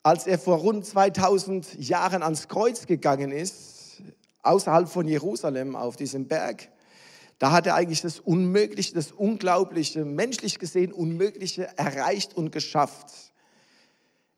Als 0.03 0.27
er 0.27 0.37
vor 0.37 0.59
rund 0.59 0.85
2000 0.85 1.79
Jahren 1.79 2.25
ans 2.25 2.49
Kreuz 2.49 2.87
gegangen 2.87 3.31
ist, 3.31 4.03
außerhalb 4.43 4.89
von 4.89 5.07
Jerusalem 5.07 5.77
auf 5.77 5.95
diesem 5.95 6.27
Berg, 6.27 6.72
Da 7.43 7.51
hat 7.51 7.67
er 7.67 7.75
eigentlich 7.75 8.03
das 8.03 8.21
Unmögliche, 8.21 8.95
das 8.95 9.11
Unglaubliche, 9.11 10.05
menschlich 10.05 10.61
gesehen 10.61 10.93
Unmögliche 10.93 11.77
erreicht 11.77 12.37
und 12.37 12.53
geschafft. 12.53 13.09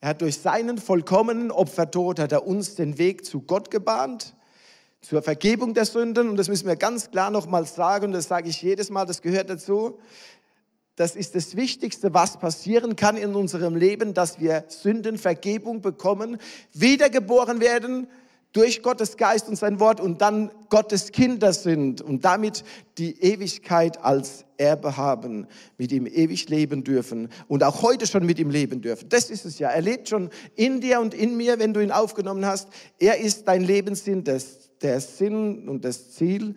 Er 0.00 0.08
hat 0.08 0.22
durch 0.22 0.38
seinen 0.38 0.78
vollkommenen 0.78 1.50
Opfertod 1.50 2.18
hat 2.18 2.32
er 2.32 2.46
uns 2.46 2.76
den 2.76 2.96
Weg 2.96 3.26
zu 3.26 3.42
Gott 3.42 3.70
gebahnt, 3.70 4.34
zur 5.02 5.20
Vergebung 5.20 5.74
der 5.74 5.84
Sünden. 5.84 6.30
Und 6.30 6.38
das 6.38 6.48
müssen 6.48 6.66
wir 6.66 6.76
ganz 6.76 7.10
klar 7.10 7.30
nochmal 7.30 7.66
sagen, 7.66 8.06
und 8.06 8.12
das 8.12 8.28
sage 8.28 8.48
ich 8.48 8.62
jedes 8.62 8.88
Mal, 8.88 9.04
das 9.04 9.20
gehört 9.20 9.50
dazu. 9.50 9.98
Das 10.96 11.14
ist 11.14 11.34
das 11.34 11.56
Wichtigste, 11.56 12.14
was 12.14 12.38
passieren 12.38 12.96
kann 12.96 13.18
in 13.18 13.34
unserem 13.34 13.76
Leben, 13.76 14.14
dass 14.14 14.40
wir 14.40 14.64
Sündenvergebung 14.68 15.82
bekommen, 15.82 16.38
wiedergeboren 16.72 17.60
werden 17.60 18.06
durch 18.54 18.82
Gottes 18.82 19.16
Geist 19.16 19.48
und 19.48 19.56
sein 19.56 19.80
Wort 19.80 20.00
und 20.00 20.22
dann 20.22 20.50
Gottes 20.70 21.12
Kinder 21.12 21.52
sind 21.52 22.00
und 22.00 22.24
damit 22.24 22.64
die 22.98 23.20
Ewigkeit 23.20 24.02
als 24.02 24.46
Erbe 24.56 24.96
haben, 24.96 25.48
mit 25.76 25.90
ihm 25.90 26.06
ewig 26.06 26.48
leben 26.48 26.84
dürfen 26.84 27.28
und 27.48 27.64
auch 27.64 27.82
heute 27.82 28.06
schon 28.06 28.24
mit 28.24 28.38
ihm 28.38 28.50
leben 28.50 28.80
dürfen. 28.80 29.08
Das 29.08 29.28
ist 29.28 29.44
es 29.44 29.58
ja. 29.58 29.70
Er 29.70 29.82
lebt 29.82 30.08
schon 30.08 30.30
in 30.54 30.80
dir 30.80 31.00
und 31.00 31.14
in 31.14 31.36
mir, 31.36 31.58
wenn 31.58 31.74
du 31.74 31.80
ihn 31.80 31.90
aufgenommen 31.90 32.46
hast. 32.46 32.68
Er 33.00 33.18
ist 33.18 33.48
dein 33.48 33.64
Lebenssinn, 33.64 34.22
das, 34.22 34.70
der 34.80 35.00
Sinn 35.00 35.68
und 35.68 35.84
das 35.84 36.12
Ziel 36.12 36.54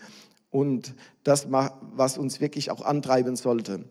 und 0.51 0.94
das, 1.24 1.48
was 1.50 2.20
uns 2.20 2.39
wirklich 2.39 2.70
auch 2.70 2.86
antreiben 2.86 3.36
sollte. 3.36 3.86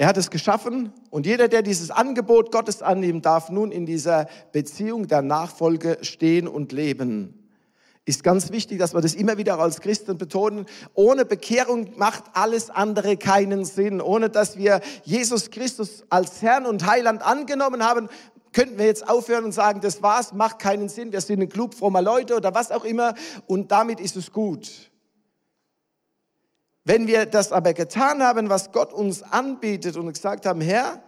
Er 0.00 0.06
hat 0.06 0.16
es 0.16 0.30
geschaffen 0.30 0.92
und 1.10 1.26
jeder, 1.26 1.48
der 1.48 1.62
dieses 1.62 1.90
Angebot 1.90 2.52
Gottes 2.52 2.82
annehmen 2.82 3.20
darf, 3.20 3.50
nun 3.50 3.72
in 3.72 3.84
dieser 3.84 4.28
Beziehung 4.52 5.08
der 5.08 5.22
Nachfolge 5.22 5.98
stehen 6.02 6.46
und 6.46 6.70
leben. 6.70 7.34
Ist 8.04 8.22
ganz 8.22 8.52
wichtig, 8.52 8.78
dass 8.78 8.94
wir 8.94 9.00
das 9.00 9.14
immer 9.14 9.36
wieder 9.36 9.58
als 9.58 9.80
Christen 9.80 10.16
betonen. 10.16 10.66
Ohne 10.94 11.24
Bekehrung 11.26 11.90
macht 11.96 12.24
alles 12.32 12.70
andere 12.70 13.16
keinen 13.16 13.66
Sinn. 13.66 14.00
Ohne 14.00 14.30
dass 14.30 14.56
wir 14.56 14.80
Jesus 15.02 15.50
Christus 15.50 16.04
als 16.08 16.40
Herrn 16.40 16.64
und 16.64 16.86
Heiland 16.86 17.20
angenommen 17.20 17.84
haben, 17.84 18.08
könnten 18.52 18.78
wir 18.78 18.86
jetzt 18.86 19.08
aufhören 19.08 19.44
und 19.44 19.52
sagen, 19.52 19.80
das 19.80 20.02
war's, 20.02 20.32
macht 20.32 20.58
keinen 20.58 20.88
Sinn, 20.88 21.12
wir 21.12 21.20
sind 21.20 21.42
ein 21.42 21.48
Club 21.48 21.74
frommer 21.74 22.00
Leute 22.00 22.36
oder 22.36 22.54
was 22.54 22.70
auch 22.70 22.84
immer 22.84 23.14
und 23.46 23.70
damit 23.70 24.00
ist 24.00 24.16
es 24.16 24.32
gut. 24.32 24.87
Wenn 26.88 27.06
wir 27.06 27.26
das 27.26 27.52
aber 27.52 27.74
getan 27.74 28.22
haben, 28.22 28.48
was 28.48 28.72
Gott 28.72 28.94
uns 28.94 29.22
anbietet 29.22 29.98
und 29.98 30.10
gesagt 30.10 30.46
haben, 30.46 30.62
Herr, 30.62 31.02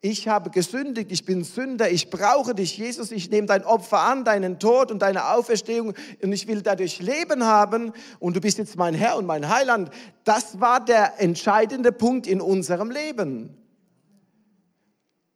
ich 0.00 0.28
habe 0.28 0.48
gesündigt, 0.50 1.10
ich 1.10 1.24
bin 1.24 1.42
Sünder, 1.42 1.90
ich 1.90 2.08
brauche 2.08 2.54
dich, 2.54 2.78
Jesus, 2.78 3.10
ich 3.10 3.28
nehme 3.28 3.48
dein 3.48 3.64
Opfer 3.64 3.98
an, 3.98 4.24
deinen 4.24 4.60
Tod 4.60 4.92
und 4.92 5.02
deine 5.02 5.30
Auferstehung 5.30 5.92
und 6.22 6.32
ich 6.32 6.46
will 6.46 6.62
dadurch 6.62 7.00
Leben 7.00 7.42
haben 7.42 7.92
und 8.20 8.36
du 8.36 8.40
bist 8.40 8.58
jetzt 8.58 8.76
mein 8.76 8.94
Herr 8.94 9.16
und 9.16 9.26
mein 9.26 9.48
Heiland. 9.48 9.90
Das 10.22 10.60
war 10.60 10.84
der 10.84 11.20
entscheidende 11.20 11.90
Punkt 11.90 12.28
in 12.28 12.40
unserem 12.40 12.92
Leben. 12.92 13.56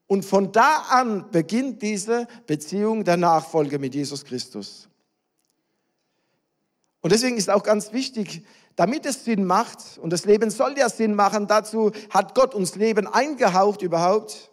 Und 0.07 0.25
von 0.25 0.53
da 0.53 0.85
an 0.91 1.29
beginnt 1.33 1.83
diese 1.83 2.29
Beziehung 2.47 3.03
der 3.03 3.17
Nachfolge 3.17 3.81
mit 3.81 3.97
Jesus 3.97 4.25
Christus. 4.25 4.89
Und 7.01 7.11
deswegen 7.11 7.37
ist 7.37 7.51
auch 7.51 7.65
ganz 7.65 7.93
wichtig, 7.93 8.45
damit 8.77 9.07
es 9.07 9.25
Sinn 9.25 9.45
macht, 9.45 9.99
und 9.99 10.11
das 10.11 10.25
Leben 10.25 10.51
soll 10.51 10.77
ja 10.79 10.89
Sinn 10.89 11.15
machen, 11.15 11.47
dazu 11.47 11.93
hat 12.11 12.35
Gott 12.35 12.55
uns 12.55 12.75
Leben 12.77 13.07
eingehaucht 13.07 13.83
überhaupt. 13.83 14.51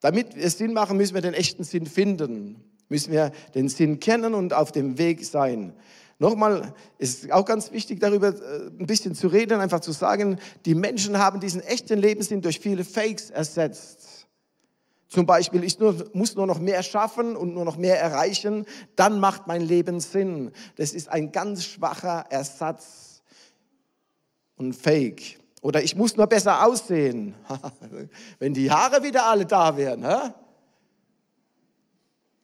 Damit 0.00 0.36
es 0.36 0.58
Sinn 0.58 0.72
machen, 0.72 0.96
müssen 0.96 1.14
wir 1.14 1.22
den 1.22 1.34
echten 1.34 1.64
Sinn 1.64 1.86
finden, 1.86 2.62
müssen 2.88 3.12
wir 3.12 3.32
den 3.54 3.68
Sinn 3.68 4.00
kennen 4.00 4.34
und 4.34 4.52
auf 4.52 4.72
dem 4.72 4.98
Weg 4.98 5.24
sein. 5.24 5.72
Nochmal, 6.18 6.72
ist 6.98 7.30
auch 7.30 7.44
ganz 7.44 7.72
wichtig, 7.72 8.00
darüber 8.00 8.28
äh, 8.28 8.68
ein 8.78 8.86
bisschen 8.86 9.14
zu 9.14 9.28
reden, 9.28 9.60
einfach 9.60 9.80
zu 9.80 9.92
sagen, 9.92 10.38
die 10.64 10.74
Menschen 10.74 11.18
haben 11.18 11.40
diesen 11.40 11.60
echten 11.60 11.98
Lebenssinn 11.98 12.40
durch 12.40 12.58
viele 12.58 12.84
Fakes 12.84 13.28
ersetzt. 13.28 14.15
Zum 15.16 15.24
Beispiel, 15.24 15.64
ich 15.64 15.78
nur, 15.78 15.96
muss 16.12 16.34
nur 16.34 16.46
noch 16.46 16.58
mehr 16.58 16.82
schaffen 16.82 17.36
und 17.36 17.54
nur 17.54 17.64
noch 17.64 17.78
mehr 17.78 17.98
erreichen, 17.98 18.66
dann 18.96 19.18
macht 19.18 19.46
mein 19.46 19.62
Leben 19.62 19.98
Sinn. 19.98 20.52
Das 20.76 20.92
ist 20.92 21.08
ein 21.08 21.32
ganz 21.32 21.64
schwacher 21.64 22.26
Ersatz 22.28 23.22
und 24.56 24.74
Fake. 24.76 25.38
Oder 25.62 25.82
ich 25.82 25.96
muss 25.96 26.18
nur 26.18 26.26
besser 26.26 26.66
aussehen. 26.66 27.34
Wenn 28.38 28.52
die 28.52 28.70
Haare 28.70 29.02
wieder 29.02 29.24
alle 29.24 29.46
da 29.46 29.74
wären. 29.78 30.04
Hä? 30.06 30.34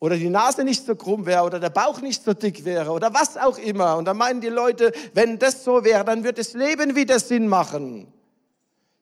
Oder 0.00 0.17
die 0.17 0.31
Nase 0.31 0.64
nicht 0.64 0.87
so 0.87 0.97
krumm 0.97 1.26
wäre 1.26 1.43
oder 1.43 1.61
der 1.61 1.69
Bauch 1.69 2.00
nicht 2.00 2.25
so 2.25 2.33
dick 2.33 2.64
wäre 2.64 2.93
oder 2.93 3.12
was 3.12 3.37
auch 3.37 3.59
immer. 3.59 3.99
Und 3.99 4.07
dann 4.07 4.17
meinen 4.17 4.41
die 4.41 4.49
Leute, 4.49 4.93
wenn 5.12 5.38
das 5.38 5.62
so 5.62 5.85
wäre, 5.85 6.07
dann 6.07 6.25
wird 6.25 6.38
das 6.38 6.55
Leben 6.55 6.97
wieder 6.97 7.21
Sinn 7.21 7.49
machen. 7.49 8.11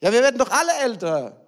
Ja, 0.01 0.11
wir 0.13 0.23
werden 0.23 0.39
doch 0.39 0.51
alle 0.51 0.73
älter. 0.83 1.41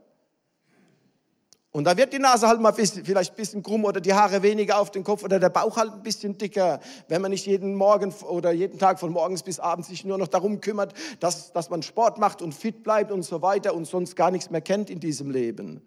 Und 1.72 1.84
da 1.84 1.96
wird 1.96 2.12
die 2.12 2.18
Nase 2.18 2.46
halt 2.46 2.60
mal 2.60 2.74
vielleicht 2.74 3.32
ein 3.32 3.36
bisschen 3.36 3.62
krumm 3.62 3.86
oder 3.86 3.98
die 4.02 4.12
Haare 4.12 4.42
weniger 4.42 4.78
auf 4.78 4.90
den 4.90 5.04
Kopf 5.04 5.24
oder 5.24 5.40
der 5.40 5.48
Bauch 5.48 5.78
halt 5.78 5.94
ein 5.94 6.02
bisschen 6.02 6.36
dicker, 6.36 6.80
wenn 7.08 7.22
man 7.22 7.30
nicht 7.30 7.46
jeden 7.46 7.74
Morgen 7.74 8.12
oder 8.28 8.52
jeden 8.52 8.78
Tag 8.78 9.00
von 9.00 9.10
morgens 9.10 9.42
bis 9.42 9.58
abends 9.58 9.88
sich 9.88 10.04
nur 10.04 10.18
noch 10.18 10.28
darum 10.28 10.60
kümmert, 10.60 10.92
dass, 11.18 11.50
dass 11.52 11.70
man 11.70 11.82
Sport 11.82 12.18
macht 12.18 12.42
und 12.42 12.54
fit 12.54 12.82
bleibt 12.82 13.10
und 13.10 13.22
so 13.22 13.40
weiter 13.40 13.74
und 13.74 13.86
sonst 13.86 14.16
gar 14.16 14.30
nichts 14.30 14.50
mehr 14.50 14.60
kennt 14.60 14.90
in 14.90 15.00
diesem 15.00 15.30
Leben. 15.30 15.80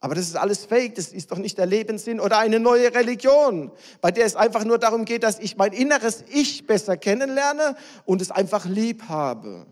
Aber 0.00 0.14
das 0.14 0.24
ist 0.24 0.36
alles 0.36 0.64
fake, 0.64 0.94
das 0.94 1.12
ist 1.12 1.30
doch 1.30 1.38
nicht 1.38 1.58
der 1.58 1.66
Lebenssinn 1.66 2.18
oder 2.18 2.38
eine 2.38 2.58
neue 2.58 2.94
Religion, 2.94 3.70
bei 4.00 4.10
der 4.10 4.24
es 4.24 4.34
einfach 4.34 4.64
nur 4.64 4.78
darum 4.78 5.04
geht, 5.04 5.22
dass 5.22 5.38
ich 5.38 5.58
mein 5.58 5.72
inneres 5.72 6.24
Ich 6.32 6.66
besser 6.66 6.96
kennenlerne 6.96 7.76
und 8.06 8.22
es 8.22 8.30
einfach 8.30 8.64
lieb 8.64 9.04
habe. 9.08 9.66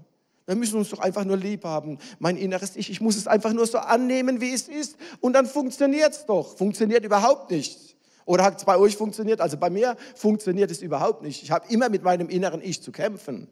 Wir 0.51 0.57
müssen 0.57 0.79
uns 0.79 0.89
doch 0.89 0.99
einfach 0.99 1.25
nur 1.25 1.37
lieb 1.37 1.63
haben. 1.63 1.97
Mein 2.19 2.37
inneres 2.37 2.75
Ich, 2.75 2.91
ich 2.91 3.01
muss 3.01 3.17
es 3.17 3.29
einfach 3.29 3.53
nur 3.53 3.69
so 3.69 3.79
annehmen, 3.79 4.41
wie 4.41 4.53
es 4.53 4.67
ist. 4.67 4.97
Und 5.21 5.35
dann 5.35 5.47
funktioniert 5.47 6.11
es 6.11 6.27
doch. 6.27 6.57
Funktioniert 6.57 7.05
überhaupt 7.05 7.53
nicht. 7.53 7.97
Oder 8.25 8.43
hat 8.43 8.59
es 8.59 8.65
bei 8.65 8.77
euch 8.77 8.97
funktioniert? 8.97 9.41
Also 9.41 9.57
bei 9.57 9.71
mir 9.71 9.97
funktioniert 10.17 10.73
es 10.73 10.83
überhaupt 10.83 11.23
nicht. 11.23 11.45
Ich 11.45 11.53
habe 11.53 11.73
immer 11.73 11.89
mit 11.89 12.03
meinem 12.03 12.29
inneren 12.29 12.63
Ich 12.63 12.83
zu 12.83 12.91
kämpfen. 12.91 13.47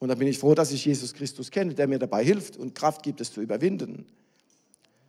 Und 0.00 0.08
da 0.08 0.16
bin 0.16 0.26
ich 0.26 0.40
froh, 0.40 0.56
dass 0.56 0.72
ich 0.72 0.84
Jesus 0.84 1.14
Christus 1.14 1.52
kenne, 1.52 1.74
der 1.74 1.86
mir 1.86 2.00
dabei 2.00 2.24
hilft 2.24 2.56
und 2.56 2.74
Kraft 2.74 3.04
gibt, 3.04 3.20
es 3.20 3.32
zu 3.32 3.40
überwinden. 3.40 4.06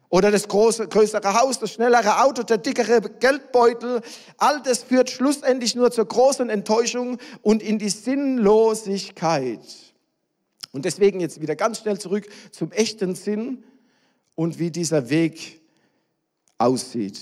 Oder 0.09 0.29
das 0.31 0.47
große, 0.47 0.87
größere 0.87 1.33
Haus, 1.33 1.59
das 1.59 1.71
schnellere 1.71 2.23
Auto, 2.23 2.43
der 2.43 2.59
dickere 2.59 3.01
Geldbeutel. 3.01 4.01
All 4.37 4.61
das 4.61 4.83
führt 4.83 5.09
schlussendlich 5.09 5.75
nur 5.75 5.89
zur 5.89 6.05
großen 6.05 6.51
Enttäuschung 6.51 7.17
und 7.41 7.63
in 7.63 7.79
die 7.79 7.89
Sinnlosigkeit. 7.89 9.86
Und 10.77 10.85
deswegen 10.85 11.19
jetzt 11.19 11.41
wieder 11.41 11.55
ganz 11.55 11.79
schnell 11.79 11.97
zurück 11.97 12.27
zum 12.51 12.71
echten 12.71 13.15
Sinn 13.15 13.63
und 14.35 14.59
wie 14.59 14.69
dieser 14.69 15.09
Weg 15.09 15.59
aussieht. 16.59 17.19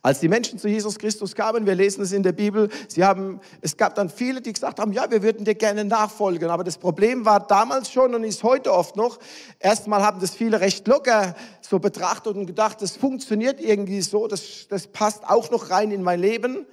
Als 0.00 0.20
die 0.20 0.28
Menschen 0.28 0.60
zu 0.60 0.68
Jesus 0.68 0.96
Christus 0.96 1.34
kamen, 1.34 1.66
wir 1.66 1.74
lesen 1.74 2.02
es 2.02 2.12
in 2.12 2.22
der 2.22 2.30
Bibel, 2.30 2.68
sie 2.86 3.02
haben, 3.02 3.40
es 3.62 3.76
gab 3.76 3.96
dann 3.96 4.10
viele, 4.10 4.40
die 4.40 4.52
gesagt 4.52 4.78
haben, 4.78 4.92
ja, 4.92 5.10
wir 5.10 5.24
würden 5.24 5.44
dir 5.44 5.56
gerne 5.56 5.84
nachfolgen. 5.84 6.50
Aber 6.50 6.62
das 6.62 6.78
Problem 6.78 7.24
war 7.24 7.44
damals 7.44 7.90
schon 7.90 8.14
und 8.14 8.22
ist 8.22 8.44
heute 8.44 8.72
oft 8.72 8.94
noch, 8.94 9.18
erstmal 9.58 10.04
haben 10.04 10.20
das 10.20 10.36
viele 10.36 10.60
recht 10.60 10.86
locker 10.86 11.34
so 11.62 11.80
betrachtet 11.80 12.36
und 12.36 12.46
gedacht, 12.46 12.80
das 12.80 12.96
funktioniert 12.96 13.60
irgendwie 13.60 14.02
so, 14.02 14.28
das, 14.28 14.68
das 14.68 14.86
passt 14.86 15.28
auch 15.28 15.50
noch 15.50 15.70
rein 15.70 15.90
in 15.90 16.04
mein 16.04 16.20
Leben. 16.20 16.64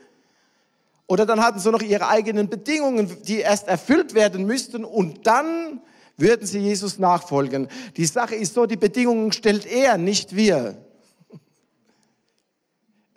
Oder 1.07 1.25
dann 1.25 1.41
hatten 1.41 1.59
sie 1.59 1.71
noch 1.71 1.81
ihre 1.81 2.07
eigenen 2.07 2.49
Bedingungen, 2.49 3.15
die 3.23 3.39
erst 3.39 3.67
erfüllt 3.67 4.13
werden 4.15 4.45
müssten 4.45 4.83
und 4.83 5.27
dann 5.27 5.81
würden 6.17 6.47
sie 6.47 6.59
Jesus 6.59 6.97
nachfolgen. 6.97 7.67
Die 7.97 8.05
Sache 8.05 8.35
ist 8.35 8.53
so, 8.53 8.65
die 8.65 8.77
Bedingungen 8.77 9.31
stellt 9.31 9.65
er, 9.65 9.97
nicht 9.97 10.35
wir. 10.35 10.77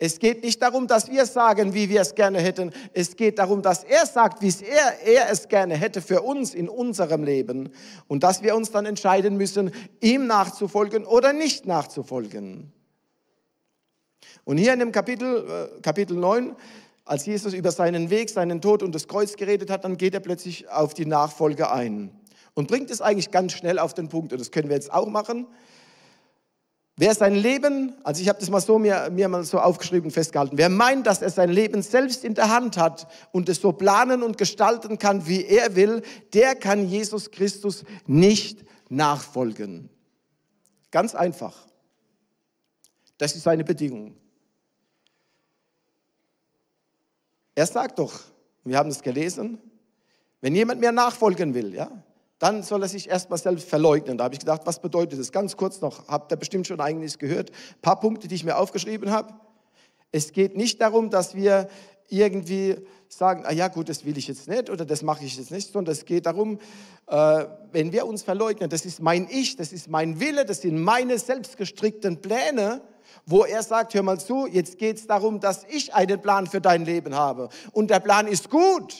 Es 0.01 0.19
geht 0.19 0.43
nicht 0.43 0.61
darum, 0.61 0.87
dass 0.87 1.11
wir 1.11 1.25
sagen, 1.25 1.73
wie 1.73 1.89
wir 1.89 1.99
es 1.99 2.15
gerne 2.15 2.39
hätten. 2.39 2.71
Es 2.93 3.17
geht 3.17 3.37
darum, 3.37 3.61
dass 3.61 3.83
er 3.83 4.05
sagt, 4.05 4.41
wie 4.41 4.47
es 4.47 4.61
er, 4.61 5.01
er 5.05 5.29
es 5.29 5.49
gerne 5.49 5.75
hätte 5.75 6.01
für 6.01 6.21
uns 6.21 6.53
in 6.53 6.69
unserem 6.69 7.23
Leben. 7.23 7.69
Und 8.07 8.23
dass 8.23 8.41
wir 8.41 8.55
uns 8.55 8.71
dann 8.71 8.85
entscheiden 8.85 9.35
müssen, 9.35 9.71
ihm 9.99 10.25
nachzufolgen 10.25 11.05
oder 11.05 11.33
nicht 11.33 11.65
nachzufolgen. 11.65 12.71
Und 14.45 14.57
hier 14.57 14.71
in 14.71 14.79
dem 14.79 14.93
Kapitel, 14.93 15.69
äh, 15.77 15.81
Kapitel 15.81 16.15
9 16.15 16.55
als 17.09 17.25
Jesus 17.25 17.53
über 17.53 17.71
seinen 17.71 18.11
Weg, 18.11 18.29
seinen 18.29 18.61
Tod 18.61 18.83
und 18.83 18.93
das 18.93 19.07
Kreuz 19.07 19.35
geredet 19.35 19.71
hat, 19.71 19.83
dann 19.83 19.97
geht 19.97 20.13
er 20.13 20.19
plötzlich 20.19 20.69
auf 20.69 20.93
die 20.93 21.07
Nachfolge 21.07 21.71
ein 21.71 22.11
und 22.53 22.67
bringt 22.67 22.91
es 22.91 23.01
eigentlich 23.01 23.31
ganz 23.31 23.53
schnell 23.53 23.79
auf 23.79 23.95
den 23.95 24.09
Punkt. 24.09 24.31
Und 24.31 24.39
das 24.39 24.51
können 24.51 24.69
wir 24.69 24.75
jetzt 24.75 24.93
auch 24.93 25.07
machen. 25.07 25.47
Wer 26.97 27.15
sein 27.15 27.33
Leben, 27.33 27.95
also 28.03 28.21
ich 28.21 28.29
habe 28.29 28.39
das 28.39 28.51
mal 28.51 28.61
so 28.61 28.77
mir, 28.77 29.09
mir 29.11 29.27
mal 29.27 29.43
so 29.43 29.59
aufgeschrieben 29.59 30.11
festgehalten, 30.11 30.57
wer 30.59 30.69
meint, 30.69 31.07
dass 31.07 31.23
er 31.23 31.31
sein 31.31 31.49
Leben 31.49 31.81
selbst 31.81 32.23
in 32.23 32.35
der 32.35 32.49
Hand 32.49 32.77
hat 32.77 33.07
und 33.31 33.49
es 33.49 33.59
so 33.59 33.71
planen 33.71 34.21
und 34.21 34.37
gestalten 34.37 34.99
kann, 34.99 35.25
wie 35.25 35.45
er 35.45 35.75
will, 35.75 36.03
der 36.33 36.53
kann 36.53 36.87
Jesus 36.87 37.31
Christus 37.31 37.85
nicht 38.05 38.65
nachfolgen. 38.89 39.89
Ganz 40.91 41.15
einfach. 41.15 41.55
Das 43.17 43.35
ist 43.35 43.43
seine 43.43 43.63
Bedingung. 43.63 44.15
Er 47.59 47.67
sagt 47.67 47.99
doch, 47.99 48.13
wir 48.63 48.77
haben 48.77 48.89
es 48.89 49.01
gelesen, 49.01 49.59
wenn 50.39 50.55
jemand 50.55 50.79
mir 50.79 50.93
nachfolgen 50.93 51.53
will, 51.53 51.73
ja, 51.73 51.91
dann 52.37 52.63
soll 52.63 52.83
er 52.83 52.87
sich 52.87 53.09
erstmal 53.09 53.37
selbst 53.37 53.67
verleugnen. 53.67 54.17
Da 54.17 54.23
habe 54.23 54.33
ich 54.33 54.39
gedacht, 54.39 54.61
was 54.63 54.81
bedeutet 54.81 55.19
das? 55.19 55.33
Ganz 55.33 55.57
kurz 55.57 55.81
noch, 55.81 56.07
habt 56.07 56.31
ihr 56.31 56.37
bestimmt 56.37 56.67
schon 56.67 56.79
eigentlich 56.79 57.19
gehört. 57.19 57.49
Ein 57.49 57.81
paar 57.81 57.99
Punkte, 57.99 58.29
die 58.29 58.35
ich 58.35 58.45
mir 58.45 58.55
aufgeschrieben 58.55 59.11
habe. 59.11 59.33
Es 60.13 60.31
geht 60.31 60.55
nicht 60.55 60.79
darum, 60.79 61.09
dass 61.09 61.35
wir 61.35 61.67
irgendwie 62.07 62.77
sagen, 63.09 63.43
ah 63.45 63.51
ja 63.51 63.67
gut, 63.67 63.89
das 63.89 64.05
will 64.05 64.17
ich 64.17 64.29
jetzt 64.29 64.47
nicht 64.47 64.69
oder 64.69 64.85
das 64.85 65.01
mache 65.01 65.25
ich 65.25 65.35
jetzt 65.35 65.51
nicht, 65.51 65.69
sondern 65.73 65.91
es 65.91 66.05
geht 66.05 66.27
darum, 66.27 66.59
äh, 67.07 67.45
wenn 67.73 67.91
wir 67.91 68.07
uns 68.07 68.23
verleugnen, 68.23 68.69
das 68.69 68.85
ist 68.85 69.01
mein 69.01 69.27
Ich, 69.29 69.57
das 69.57 69.73
ist 69.73 69.89
mein 69.89 70.21
Wille, 70.21 70.45
das 70.45 70.61
sind 70.61 70.79
meine 70.79 71.19
selbstgestrickten 71.19 72.21
Pläne, 72.21 72.81
wo 73.25 73.43
er 73.43 73.63
sagt, 73.63 73.93
hör 73.93 74.03
mal 74.03 74.19
zu, 74.19 74.47
jetzt 74.47 74.77
geht 74.77 74.97
es 74.97 75.07
darum, 75.07 75.39
dass 75.39 75.65
ich 75.69 75.93
einen 75.93 76.21
Plan 76.21 76.47
für 76.47 76.61
dein 76.61 76.85
Leben 76.85 77.15
habe 77.15 77.49
und 77.71 77.89
der 77.89 77.99
Plan 77.99 78.27
ist 78.27 78.49
gut. 78.49 78.95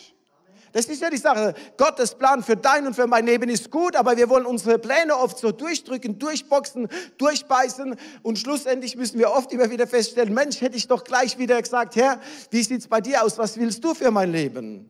Das 0.72 0.86
ist 0.86 1.02
ja 1.02 1.10
die 1.10 1.18
Sache. 1.18 1.56
Gottes 1.78 2.14
Plan 2.16 2.44
für 2.44 2.56
dein 2.56 2.86
und 2.86 2.94
für 2.94 3.08
mein 3.08 3.26
Leben 3.26 3.50
ist 3.50 3.72
gut, 3.72 3.96
aber 3.96 4.18
wir 4.18 4.30
wollen 4.30 4.46
unsere 4.46 4.78
Pläne 4.78 5.18
oft 5.18 5.40
so 5.40 5.52
durchdrücken, 5.52 6.20
durchboxen, 6.20 6.88
durchbeißen 7.18 7.96
und 8.22 8.38
schlussendlich 8.38 8.96
müssen 8.96 9.18
wir 9.18 9.32
oft 9.32 9.52
immer 9.52 9.72
wieder 9.72 9.88
feststellen, 9.88 10.34
Mensch, 10.34 10.62
hätte 10.62 10.78
ich 10.78 10.88
doch 10.88 11.04
gleich 11.04 11.38
wieder 11.40 11.60
gesagt, 11.60 11.96
Herr, 11.96 12.20
wie 12.52 12.62
sieht 12.62 12.82
es 12.82 12.88
bei 12.88 13.02
dir 13.02 13.24
aus? 13.24 13.38
Was 13.38 13.58
willst 13.58 13.84
du 13.84 13.94
für 13.94 14.12
mein 14.12 14.32
Leben? 14.32 14.90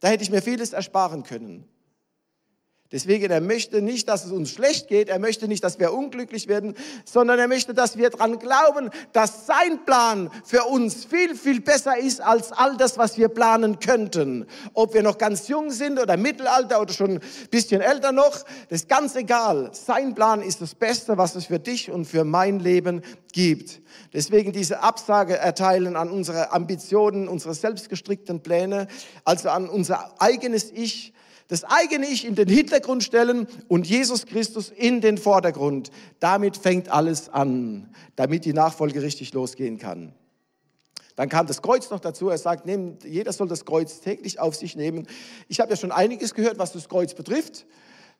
Da 0.00 0.08
hätte 0.08 0.22
ich 0.22 0.30
mir 0.30 0.42
vieles 0.42 0.72
ersparen 0.72 1.22
können. 1.22 1.64
Deswegen, 2.90 3.30
er 3.30 3.42
möchte 3.42 3.82
nicht, 3.82 4.08
dass 4.08 4.24
es 4.24 4.32
uns 4.32 4.50
schlecht 4.50 4.88
geht, 4.88 5.10
er 5.10 5.18
möchte 5.18 5.46
nicht, 5.46 5.62
dass 5.62 5.78
wir 5.78 5.92
unglücklich 5.92 6.48
werden, 6.48 6.74
sondern 7.04 7.38
er 7.38 7.46
möchte, 7.46 7.74
dass 7.74 7.98
wir 7.98 8.08
daran 8.08 8.38
glauben, 8.38 8.88
dass 9.12 9.44
sein 9.44 9.84
Plan 9.84 10.30
für 10.42 10.64
uns 10.64 11.04
viel, 11.04 11.34
viel 11.34 11.60
besser 11.60 11.98
ist 11.98 12.22
als 12.22 12.50
all 12.50 12.78
das, 12.78 12.96
was 12.96 13.18
wir 13.18 13.28
planen 13.28 13.78
könnten. 13.78 14.46
Ob 14.72 14.94
wir 14.94 15.02
noch 15.02 15.18
ganz 15.18 15.48
jung 15.48 15.70
sind 15.70 16.00
oder 16.00 16.16
Mittelalter 16.16 16.80
oder 16.80 16.94
schon 16.94 17.16
ein 17.16 17.20
bisschen 17.50 17.82
älter 17.82 18.12
noch, 18.12 18.44
das 18.70 18.80
ist 18.80 18.88
ganz 18.88 19.14
egal. 19.16 19.68
Sein 19.74 20.14
Plan 20.14 20.40
ist 20.40 20.62
das 20.62 20.74
Beste, 20.74 21.18
was 21.18 21.34
es 21.34 21.44
für 21.44 21.58
dich 21.58 21.90
und 21.90 22.06
für 22.06 22.24
mein 22.24 22.58
Leben 22.58 23.02
gibt. 23.32 23.82
Deswegen 24.14 24.52
diese 24.52 24.80
Absage 24.80 25.36
erteilen 25.36 25.94
an 25.94 26.10
unsere 26.10 26.52
Ambitionen, 26.52 27.28
unsere 27.28 27.52
selbstgestrickten 27.52 28.42
Pläne, 28.42 28.88
also 29.24 29.50
an 29.50 29.68
unser 29.68 30.14
eigenes 30.22 30.72
Ich, 30.72 31.12
das 31.48 31.64
eigene 31.64 32.06
Ich 32.06 32.26
in 32.26 32.34
den 32.34 32.48
Hintergrund 32.48 33.02
stellen 33.02 33.48
und 33.68 33.86
Jesus 33.86 34.26
Christus 34.26 34.70
in 34.70 35.00
den 35.00 35.18
Vordergrund. 35.18 35.90
Damit 36.20 36.56
fängt 36.56 36.90
alles 36.90 37.30
an, 37.30 37.88
damit 38.16 38.44
die 38.44 38.52
Nachfolge 38.52 39.02
richtig 39.02 39.32
losgehen 39.32 39.78
kann. 39.78 40.12
Dann 41.16 41.28
kam 41.28 41.48
das 41.48 41.62
Kreuz 41.62 41.90
noch 41.90 41.98
dazu. 41.98 42.28
Er 42.28 42.38
sagt, 42.38 42.64
nehmt, 42.64 43.02
jeder 43.02 43.32
soll 43.32 43.48
das 43.48 43.64
Kreuz 43.64 44.00
täglich 44.00 44.38
auf 44.38 44.54
sich 44.54 44.76
nehmen. 44.76 45.08
Ich 45.48 45.58
habe 45.58 45.70
ja 45.70 45.76
schon 45.76 45.90
einiges 45.90 46.32
gehört, 46.32 46.60
was 46.60 46.72
das 46.72 46.88
Kreuz 46.88 47.14
betrifft. 47.14 47.66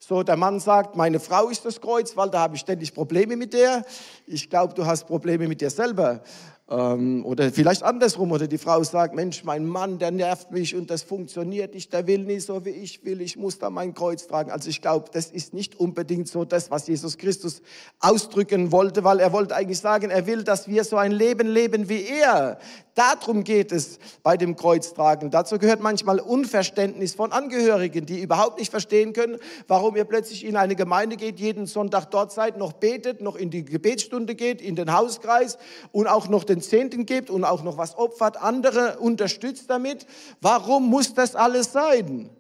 So, 0.01 0.23
der 0.23 0.37
Mann 0.37 0.59
sagt, 0.59 0.97
meine 0.97 1.21
Frau 1.21 1.49
ist 1.49 1.65
das 1.65 1.81
Kreuz, 1.81 2.17
weil 2.17 2.31
da 2.31 2.41
habe 2.41 2.55
ich 2.55 2.61
ständig 2.61 2.95
Probleme 2.95 3.37
mit 3.37 3.53
der. 3.53 3.85
Ich 4.27 4.49
glaube, 4.49 4.75
du 4.75 4.87
hast 4.87 5.07
Probleme 5.07 5.47
mit 5.49 5.61
dir 5.61 5.71
selber. 5.71 6.23
Ähm, 6.71 7.25
oder 7.25 7.51
vielleicht 7.51 7.83
andersrum, 7.83 8.31
oder 8.31 8.47
die 8.47 8.59
Frau 8.59 8.83
sagt, 8.85 9.15
Mensch, 9.15 9.43
mein 9.43 9.65
Mann, 9.65 9.99
der 9.99 10.11
nervt 10.11 10.51
mich 10.51 10.75
und 10.75 10.91
das 10.91 11.03
funktioniert 11.03 11.73
nicht, 11.73 11.95
der 11.95 12.07
will 12.07 12.25
nicht 12.25 12.45
so, 12.45 12.67
wie 12.67 12.71
ich 12.71 13.05
will, 13.05 13.23
ich 13.23 13.39
muss 13.39 13.59
da 13.59 13.71
mein 13.71 13.95
Kreuz 13.95 14.27
tragen. 14.27 14.51
Also 14.51 14.69
ich 14.69 14.83
glaube, 14.83 15.09
das 15.11 15.31
ist 15.31 15.55
nicht 15.55 15.81
unbedingt 15.81 16.29
so 16.29 16.45
das, 16.45 16.71
was 16.71 16.87
Jesus 16.87 17.17
Christus 17.17 17.63
ausdrücken 18.01 18.71
wollte, 18.71 19.03
weil 19.03 19.19
er 19.19 19.33
wollte 19.33 19.57
eigentlich 19.57 19.79
sagen, 19.79 20.11
er 20.11 20.27
will, 20.27 20.45
dass 20.45 20.69
wir 20.69 20.85
so 20.85 20.97
ein 20.97 21.13
Leben 21.13 21.49
leben 21.49 21.89
wie 21.89 22.05
er. 22.05 22.59
Darum 22.99 23.45
geht 23.45 23.71
es 23.71 24.01
bei 24.25 24.37
dem 24.37 24.57
Kreuztragen. 24.57 25.31
Dazu 25.31 25.59
gehört 25.59 25.81
manchmal 25.81 26.19
Unverständnis 26.19 27.15
von 27.15 27.31
Angehörigen, 27.31 28.07
die 28.07 28.21
überhaupt 28.21 28.59
nicht 28.59 28.73
verstehen 28.73 29.13
können, 29.13 29.39
warum 29.69 29.95
ihr 29.95 30.05
plötzlich 30.05 30.45
in 30.45 30.57
eine 30.57 30.75
Gemeinde 30.75 31.17
geht, 31.17 31.39
jeden 31.39 31.67
Sonntag 31.67 32.07
dort 32.11 32.33
seid, 32.33 32.59
noch 32.59 32.73
betet, 32.73 33.21
noch 33.21 33.37
in 33.37 33.51
die 33.51 33.65
Gebetsstunde 33.65 34.35
geht, 34.35 34.61
in 34.61 34.75
den 34.75 34.93
Hauskreis 34.93 35.59
und 35.93 36.09
auch 36.09 36.29
noch 36.29 36.43
den 36.43 36.58
Zehnten 36.61 37.07
gibt 37.07 37.31
und 37.31 37.45
auch 37.45 37.63
noch 37.63 37.77
was 37.77 37.97
opfert, 37.97 38.37
andere 38.37 38.99
unterstützt 38.99 39.69
damit. 39.69 40.07
Warum 40.41 40.89
muss 40.89 41.15
das 41.15 41.35
alles 41.35 41.73
sein? 41.73 42.31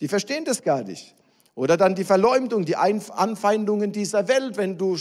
Die 0.00 0.08
verstehen 0.08 0.44
das 0.44 0.62
gar 0.62 0.82
nicht. 0.82 1.14
Oder 1.56 1.76
dann 1.76 1.94
die 1.94 2.04
Verleumdung, 2.04 2.64
die 2.64 2.74
Anfeindungen 2.74 3.92
dieser 3.92 4.26
Welt, 4.26 4.56
wenn 4.56 4.76
du 4.76 4.96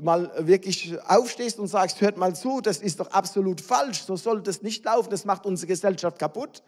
mal 0.00 0.32
wirklich 0.38 0.96
aufstehst 1.06 1.58
und 1.58 1.66
sagst, 1.66 2.00
hört 2.00 2.16
mal 2.16 2.34
zu, 2.34 2.62
das 2.62 2.78
ist 2.78 2.98
doch 2.98 3.10
absolut 3.10 3.60
falsch, 3.60 4.02
so 4.02 4.16
soll 4.16 4.40
das 4.40 4.62
nicht 4.62 4.84
laufen, 4.86 5.10
das 5.10 5.26
macht 5.26 5.44
unsere 5.44 5.66
Gesellschaft 5.66 6.18
kaputt. 6.18 6.62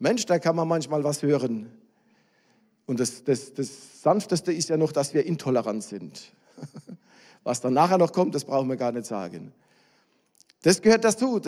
Mensch, 0.00 0.26
da 0.26 0.40
kann 0.40 0.56
man 0.56 0.66
manchmal 0.66 1.04
was 1.04 1.22
hören. 1.22 1.70
Und 2.86 2.98
das, 2.98 3.22
das, 3.22 3.54
das 3.54 4.02
Sanfteste 4.02 4.52
ist 4.52 4.68
ja 4.68 4.76
noch, 4.76 4.92
dass 4.92 5.14
wir 5.14 5.24
intolerant 5.24 5.84
sind. 5.84 6.32
Was 7.44 7.60
dann 7.60 7.74
nachher 7.74 7.98
noch 7.98 8.12
kommt, 8.12 8.34
das 8.34 8.44
brauchen 8.44 8.68
wir 8.68 8.76
gar 8.76 8.92
nicht 8.92 9.06
sagen. 9.06 9.52
Das 10.62 10.82
gehört 10.82 11.04
dazu 11.04 11.40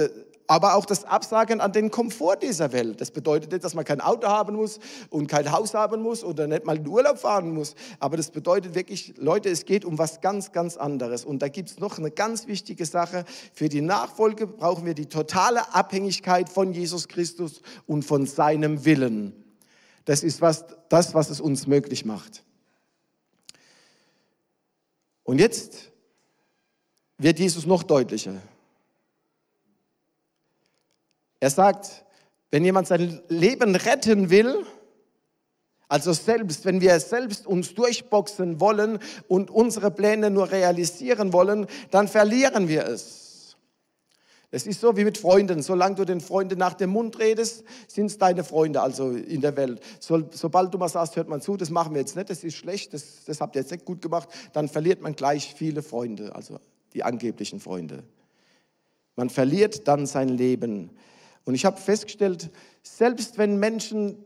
aber 0.51 0.75
auch 0.75 0.85
das 0.85 1.05
Absagen 1.05 1.61
an 1.61 1.71
den 1.71 1.93
Komfort 1.93 2.39
dieser 2.43 2.73
Welt. 2.73 3.01
Das 3.01 3.13
bedeutet 3.13 3.53
nicht, 3.53 3.63
dass 3.63 3.75
man 3.75 3.85
kein 3.85 4.01
Auto 4.01 4.27
haben 4.27 4.57
muss 4.57 4.81
und 5.09 5.29
kein 5.29 5.53
Haus 5.53 5.75
haben 5.75 6.03
muss 6.03 6.25
oder 6.25 6.49
nicht 6.49 6.65
mal 6.65 6.77
in 6.77 6.89
Urlaub 6.89 7.19
fahren 7.21 7.55
muss. 7.55 7.77
Aber 8.01 8.17
das 8.17 8.33
bedeutet 8.33 8.75
wirklich, 8.75 9.15
Leute, 9.17 9.49
es 9.49 9.65
geht 9.65 9.85
um 9.85 9.97
was 9.97 10.21
ganz, 10.21 10.51
ganz 10.51 10.77
anderes. 10.77 11.25
Und 11.25 11.41
da 11.41 11.47
gibt 11.47 11.71
es 11.71 11.79
noch 11.79 11.99
eine 11.99 12.11
ganz 12.11 12.49
wichtige 12.49 12.85
Sache. 12.85 13.25
Für 13.55 13.69
die 13.69 13.81
Nachfolge 13.81 14.49
brauchen 14.49 14.87
wir 14.87 14.95
die 14.95 15.07
totale 15.07 15.73
Abhängigkeit 15.73 16.49
von 16.49 16.73
Jesus 16.73 17.07
Christus 17.07 17.63
und 17.87 18.03
von 18.03 18.27
seinem 18.27 18.85
Willen. 18.85 19.33
Das 20.05 20.25
ist 20.25 20.41
was, 20.41 20.65
das, 20.89 21.15
was 21.15 21.31
es 21.31 21.41
uns 21.41 21.69
möglich 21.69 22.05
macht. 22.05 22.43
Und 25.23 25.39
jetzt 25.39 25.93
wird 27.19 27.39
Jesus 27.39 27.67
noch 27.67 27.85
deutlicher. 27.85 28.43
Er 31.41 31.51
sagt, 31.51 32.05
wenn 32.51 32.65
jemand 32.65 32.87
sein 32.87 33.21
Leben 33.29 33.75
retten 33.75 34.31
will, 34.31 34.65
also 35.89 36.13
selbst, 36.13 36.65
wenn 36.65 36.81
wir 36.81 37.01
selbst 37.01 37.47
uns 37.47 37.75
durchboxen 37.75 38.61
wollen 38.61 39.01
und 39.27 39.51
unsere 39.51 39.91
Pläne 39.91 40.31
nur 40.31 40.53
realisieren 40.53 41.33
wollen, 41.33 41.67
dann 41.91 42.07
verlieren 42.07 42.69
wir 42.69 42.87
es. 42.87 43.57
Es 44.53 44.67
ist 44.67 44.81
so 44.81 44.97
wie 44.97 45.05
mit 45.05 45.17
Freunden. 45.17 45.63
Solange 45.63 45.97
du 45.97 46.05
den 46.05 46.21
Freunden 46.21 46.59
nach 46.59 46.75
dem 46.75 46.91
Mund 46.91 47.19
redest, 47.19 47.65
sind 47.87 48.07
es 48.07 48.19
deine 48.19 48.45
Freunde, 48.45 48.83
also 48.83 49.11
in 49.11 49.41
der 49.41 49.57
Welt. 49.57 49.81
So, 50.01 50.23
sobald 50.33 50.75
du 50.75 50.79
mal 50.79 50.89
sagst, 50.89 51.17
hört 51.17 51.29
man 51.29 51.41
zu, 51.41 51.57
das 51.57 51.71
machen 51.71 51.95
wir 51.95 52.01
jetzt 52.01 52.17
nicht, 52.17 52.31
das 52.31 52.43
ist 52.43 52.57
schlecht, 52.57 52.93
das, 52.93 53.25
das 53.25 53.41
habt 53.41 53.55
ihr 53.55 53.63
jetzt 53.63 53.71
nicht 53.71 53.85
gut 53.85 54.03
gemacht, 54.03 54.29
dann 54.53 54.69
verliert 54.69 55.03
man 55.03 55.15
gleich 55.15 55.55
viele 55.55 55.83
Freunde, 55.83 56.35
also 56.35 56.59
die 56.95 57.05
angeblichen 57.05 57.61
Freunde. 57.61 58.03
Man 59.15 59.31
verliert 59.31 59.87
dann 59.87 60.07
sein 60.07 60.29
Leben. 60.29 60.91
Und 61.45 61.55
ich 61.55 61.65
habe 61.65 61.81
festgestellt, 61.81 62.51
selbst 62.83 63.39
wenn 63.39 63.59
Menschen 63.59 64.25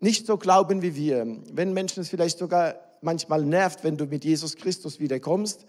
nicht 0.00 0.26
so 0.26 0.36
glauben 0.36 0.82
wie 0.82 0.94
wir, 0.94 1.26
wenn 1.52 1.72
Menschen 1.72 2.00
es 2.00 2.08
vielleicht 2.08 2.38
sogar 2.38 2.76
manchmal 3.00 3.44
nervt, 3.44 3.84
wenn 3.84 3.96
du 3.96 4.06
mit 4.06 4.24
Jesus 4.24 4.56
Christus 4.56 5.00
wiederkommst, 5.00 5.66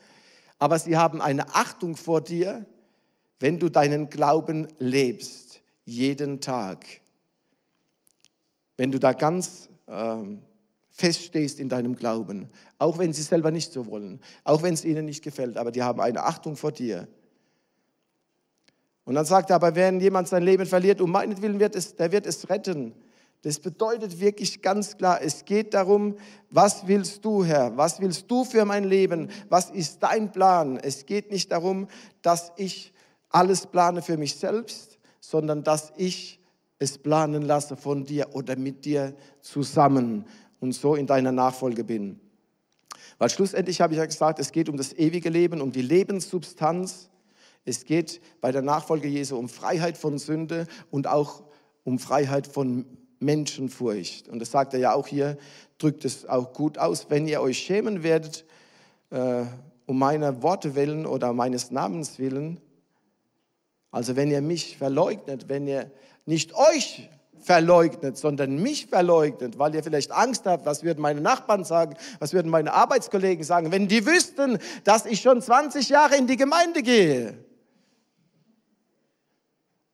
aber 0.57 0.77
sie 0.77 0.97
haben 0.97 1.21
eine 1.21 1.55
Achtung 1.55 1.95
vor 1.95 2.21
dir, 2.21 2.65
wenn 3.39 3.59
du 3.59 3.69
deinen 3.69 4.09
Glauben 4.09 4.67
lebst, 4.77 5.61
jeden 5.85 6.41
Tag. 6.41 6.85
Wenn 8.75 8.91
du 8.91 8.99
da 8.99 9.13
ganz 9.13 9.69
äh, 9.87 10.17
feststehst 10.89 11.59
in 11.59 11.69
deinem 11.69 11.95
Glauben, 11.95 12.49
auch 12.77 12.97
wenn 12.97 13.13
sie 13.13 13.21
selber 13.21 13.51
nicht 13.51 13.71
so 13.71 13.87
wollen, 13.87 14.19
auch 14.43 14.61
wenn 14.61 14.73
es 14.73 14.83
ihnen 14.83 15.05
nicht 15.05 15.23
gefällt, 15.23 15.57
aber 15.57 15.71
die 15.71 15.83
haben 15.83 16.01
eine 16.01 16.23
Achtung 16.25 16.57
vor 16.57 16.71
dir. 16.71 17.07
Und 19.09 19.15
dann 19.15 19.25
sagt 19.25 19.49
er, 19.49 19.55
aber 19.55 19.73
wenn 19.73 19.99
jemand 19.99 20.27
sein 20.27 20.43
Leben 20.43 20.67
verliert, 20.67 21.01
um 21.01 21.09
meinetwillen 21.09 21.59
wird 21.59 21.75
es, 21.75 21.95
der 21.95 22.11
wird 22.11 22.27
es 22.27 22.47
retten. 22.47 22.93
Das 23.41 23.59
bedeutet 23.59 24.19
wirklich 24.19 24.61
ganz 24.61 24.97
klar, 24.97 25.19
es 25.23 25.45
geht 25.45 25.73
darum, 25.73 26.15
was 26.51 26.85
willst 26.85 27.25
du, 27.25 27.43
Herr? 27.43 27.75
Was 27.75 27.99
willst 27.99 28.29
du 28.29 28.43
für 28.43 28.65
mein 28.65 28.83
Leben? 28.83 29.31
Was 29.49 29.71
ist 29.71 30.03
dein 30.03 30.31
Plan? 30.31 30.77
Es 30.77 31.07
geht 31.07 31.31
nicht 31.31 31.51
darum, 31.51 31.87
dass 32.21 32.51
ich 32.55 32.93
alles 33.29 33.65
plane 33.65 34.03
für 34.03 34.15
mich 34.15 34.35
selbst, 34.35 34.99
sondern 35.19 35.63
dass 35.63 35.91
ich 35.97 36.39
es 36.77 36.99
planen 36.99 37.41
lasse 37.41 37.77
von 37.77 38.05
dir 38.05 38.27
oder 38.33 38.57
mit 38.57 38.85
dir 38.85 39.15
zusammen 39.41 40.23
und 40.59 40.73
so 40.73 40.93
in 40.93 41.07
deiner 41.07 41.31
Nachfolge 41.31 41.83
bin. 41.83 42.19
Weil 43.17 43.31
schlussendlich 43.31 43.81
habe 43.81 43.93
ich 43.93 43.97
ja 43.97 44.05
gesagt, 44.05 44.37
es 44.37 44.51
geht 44.51 44.69
um 44.69 44.77
das 44.77 44.93
ewige 44.93 45.29
Leben, 45.29 45.61
um 45.61 45.71
die 45.71 45.81
Lebenssubstanz 45.81 47.09
es 47.65 47.85
geht 47.85 48.21
bei 48.41 48.51
der 48.51 48.61
Nachfolge 48.61 49.07
Jesu 49.07 49.37
um 49.37 49.49
Freiheit 49.49 49.97
von 49.97 50.17
Sünde 50.17 50.67
und 50.89 51.07
auch 51.07 51.43
um 51.83 51.99
Freiheit 51.99 52.47
von 52.47 52.85
Menschenfurcht. 53.19 54.29
Und 54.29 54.39
das 54.39 54.51
sagt 54.51 54.73
er 54.73 54.79
ja 54.79 54.93
auch 54.93 55.07
hier, 55.07 55.37
drückt 55.77 56.05
es 56.05 56.27
auch 56.27 56.53
gut 56.53 56.77
aus. 56.77 57.07
Wenn 57.09 57.27
ihr 57.27 57.41
euch 57.41 57.59
schämen 57.59 58.03
werdet, 58.03 58.45
äh, 59.09 59.43
um 59.85 59.99
meiner 59.99 60.41
Worte 60.41 60.75
willen 60.75 61.05
oder 61.05 61.33
meines 61.33 61.71
Namens 61.71 62.19
willen, 62.19 62.61
Also 63.91 64.15
wenn 64.15 64.29
ihr 64.29 64.41
mich 64.41 64.77
verleugnet, 64.77 65.49
wenn 65.49 65.67
ihr 65.67 65.89
nicht 66.25 66.53
euch 66.55 67.09
verleugnet, 67.39 68.17
sondern 68.17 68.61
mich 68.61 68.85
verleugnet, 68.85 69.57
weil 69.57 69.73
ihr 69.73 69.81
vielleicht 69.81 70.11
Angst 70.11 70.45
habt, 70.45 70.65
was 70.67 70.83
würden 70.83 71.01
meine 71.01 71.21
Nachbarn 71.21 71.63
sagen, 71.63 71.95
was 72.19 72.33
würden 72.33 72.51
meine 72.51 72.73
Arbeitskollegen 72.73 73.43
sagen, 73.43 73.71
wenn 73.71 73.87
die 73.87 74.05
wüssten, 74.05 74.59
dass 74.83 75.07
ich 75.07 75.21
schon 75.21 75.41
20 75.41 75.89
Jahre 75.89 76.17
in 76.17 76.27
die 76.27 76.37
Gemeinde 76.37 76.83
gehe 76.83 77.48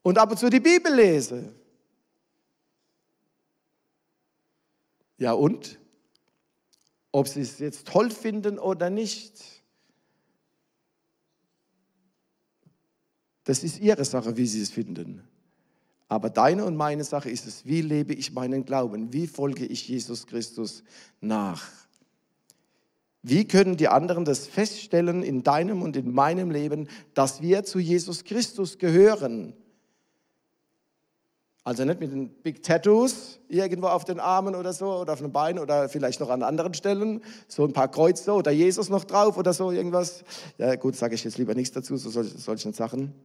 und 0.06 0.20
ab 0.20 0.30
und 0.30 0.38
zu 0.38 0.52
die 0.52 0.60
Bibel 0.60 0.94
lese. 0.94 1.52
Ja 5.18 5.32
und? 5.32 5.80
Ob 7.12 7.28
sie 7.28 7.41
es 7.41 7.58
jetzt 7.58 7.88
toll 7.88 8.12
finden 8.12 8.60
oder 8.60 8.91
nicht, 8.91 9.41
das 13.46 13.63
ist 13.63 13.80
ihre 13.80 14.06
Sache, 14.06 14.38
wie 14.38 14.46
sie 14.46 14.62
es 14.62 14.70
finden. 14.70 15.28
Aber 16.08 16.30
deine 16.30 16.65
und 16.65 16.76
meine 16.76 17.04
Sache 17.04 17.32
ist 17.32 17.48
es, 17.48 17.65
wie 17.65 17.82
lebe 17.82 18.13
ich 18.13 18.32
meinen 18.32 18.63
Glauben? 18.63 19.12
Wie 19.12 19.26
folge 19.26 19.65
ich 19.65 19.88
Jesus 19.88 20.28
Christus 20.28 20.84
nach? 21.20 21.68
Wie 23.24 23.48
können 23.48 23.76
die 23.76 23.88
anderen 23.88 24.24
das 24.24 24.46
feststellen 24.46 25.24
in 25.24 25.41
deinem 25.41 25.82
und 25.82 25.98
in 25.98 26.13
meinem 26.13 26.52
Leben, 26.52 26.89
dass 27.15 27.41
wir 27.41 27.63
zu 27.63 27.80
Jesus 27.80 28.24
Christus 28.24 28.78
gehören? 28.78 29.56
Also 31.65 31.84
nicht 31.84 31.99
mit 31.99 32.12
den 32.12 32.30
Big 32.30 32.62
Tattoos 32.62 33.39
irgendwo 33.49 33.88
auf 33.88 34.06
den 34.06 34.19
Armen 34.19 34.54
oder 34.54 34.71
so 34.71 34.97
oder 34.97 35.13
auf 35.13 35.19
den 35.19 35.32
Beinen 35.32 35.58
oder 35.58 35.89
vielleicht 35.89 36.19
noch 36.19 36.30
an 36.30 36.43
anderen 36.43 36.75
Stellen, 36.75 37.21
so 37.47 37.65
ein 37.65 37.73
paar 37.73 37.89
Kreuze 37.89 38.34
oder 38.34 38.51
Jesus 38.51 38.89
noch 38.89 39.04
drauf 39.04 39.36
oder 39.36 39.51
so 39.51 39.71
irgendwas. 39.71 40.23
Ja 40.60 40.75
gut, 40.75 40.95
sage 40.95 41.15
ich 41.15 41.23
jetzt 41.23 41.39
lieber 41.39 41.56
nichts 41.56 41.73
dazu, 41.73 41.97
so 41.97 42.12
solche, 42.12 42.38
solchen 42.38 42.71
Sachen. 42.71 43.15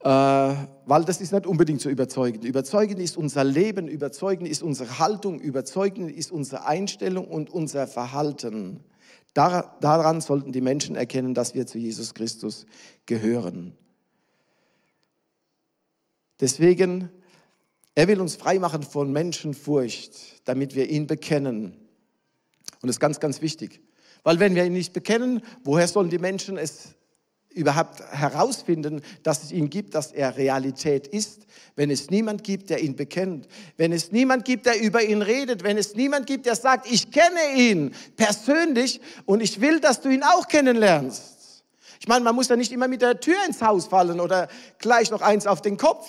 Äh, 0.00 0.08
weil 0.08 1.04
das 1.04 1.20
ist 1.20 1.30
nicht 1.30 1.46
unbedingt 1.46 1.82
so 1.82 1.90
überzeugend. 1.90 2.44
Überzeugend 2.44 3.00
ist 3.00 3.18
unser 3.18 3.44
Leben, 3.44 3.86
überzeugend 3.86 4.48
ist 4.48 4.62
unsere 4.62 4.98
Haltung, 4.98 5.40
überzeugend 5.40 6.10
ist 6.10 6.32
unsere 6.32 6.64
Einstellung 6.64 7.28
und 7.28 7.50
unser 7.50 7.86
Verhalten. 7.86 8.80
daran 9.34 10.22
sollten 10.22 10.52
die 10.52 10.62
Menschen 10.62 10.96
erkennen, 10.96 11.34
dass 11.34 11.54
wir 11.54 11.66
zu 11.66 11.76
Jesus 11.76 12.14
Christus 12.14 12.64
gehören. 13.04 13.74
Deswegen, 16.40 17.10
er 17.94 18.08
will 18.08 18.20
uns 18.20 18.36
freimachen 18.36 18.82
von 18.82 19.12
Menschenfurcht, 19.12 20.12
damit 20.44 20.74
wir 20.74 20.88
ihn 20.88 21.06
bekennen. 21.06 21.76
Und 22.80 22.86
das 22.86 22.96
ist 22.96 23.00
ganz, 23.00 23.18
ganz 23.18 23.42
wichtig. 23.42 23.80
Weil 24.22 24.38
wenn 24.38 24.54
wir 24.54 24.64
ihn 24.64 24.72
nicht 24.72 24.92
bekennen, 24.92 25.42
woher 25.64 25.88
sollen 25.88 26.10
die 26.10 26.18
Menschen 26.18 26.56
es 26.56 26.94
überhaupt 27.50 28.00
herausfinden, 28.12 29.02
dass 29.22 29.42
es 29.42 29.52
ihn 29.52 29.68
gibt, 29.68 29.94
dass 29.94 30.12
er 30.12 30.36
Realität 30.36 31.08
ist, 31.08 31.46
wenn 31.74 31.90
es 31.90 32.10
niemand 32.10 32.44
gibt, 32.44 32.70
der 32.70 32.80
ihn 32.80 32.94
bekennt, 32.94 33.48
wenn 33.76 33.92
es 33.92 34.12
niemand 34.12 34.44
gibt, 34.44 34.66
der 34.66 34.80
über 34.80 35.02
ihn 35.02 35.22
redet, 35.22 35.64
wenn 35.64 35.76
es 35.76 35.94
niemand 35.94 36.26
gibt, 36.26 36.46
der 36.46 36.54
sagt, 36.54 36.90
ich 36.90 37.10
kenne 37.10 37.56
ihn 37.56 37.94
persönlich 38.16 39.00
und 39.24 39.40
ich 39.40 39.60
will, 39.60 39.80
dass 39.80 40.00
du 40.00 40.08
ihn 40.08 40.22
auch 40.22 40.46
kennenlernst. 40.46 41.64
Ich 42.00 42.06
meine, 42.06 42.24
man 42.24 42.34
muss 42.34 42.48
ja 42.48 42.54
nicht 42.54 42.70
immer 42.70 42.86
mit 42.86 43.02
der 43.02 43.18
Tür 43.18 43.38
ins 43.46 43.60
Haus 43.60 43.86
fallen 43.86 44.20
oder 44.20 44.48
gleich 44.78 45.10
noch 45.10 45.22
eins 45.22 45.46
auf 45.46 45.62
den 45.62 45.76
Kopf 45.76 46.08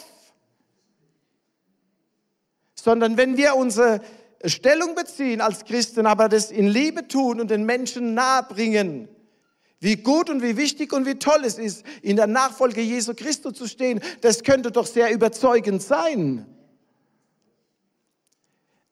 sondern 2.84 3.18
wenn 3.18 3.38
wir 3.38 3.56
unsere 3.56 4.02
Stellung 4.46 4.96
beziehen 4.96 5.42
als 5.42 5.66
Christen, 5.66 6.06
aber 6.06 6.30
das 6.30 6.52
in 6.52 6.68
Liebe 6.68 7.08
tun 7.08 7.42
und 7.42 7.52
den 7.52 7.66
Menschen 7.66 8.14
nahebringen, 8.14 9.10
wie 9.80 9.98
gut 9.98 10.30
und 10.30 10.42
wie 10.42 10.58
wichtig 10.58 10.92
und 10.94 11.06
wie 11.06 11.16
toll 11.16 11.44
es 11.46 11.58
ist, 11.58 11.86
in 12.02 12.16
der 12.16 12.28
Nachfolge 12.28 12.82
Jesu 12.82 13.14
Christus 13.14 13.54
zu 13.54 13.68
stehen, 13.68 14.02
das 14.22 14.44
könnte 14.44 14.72
doch 14.72 14.86
sehr 14.86 15.12
überzeugend 15.12 15.82
sein. 15.82 16.46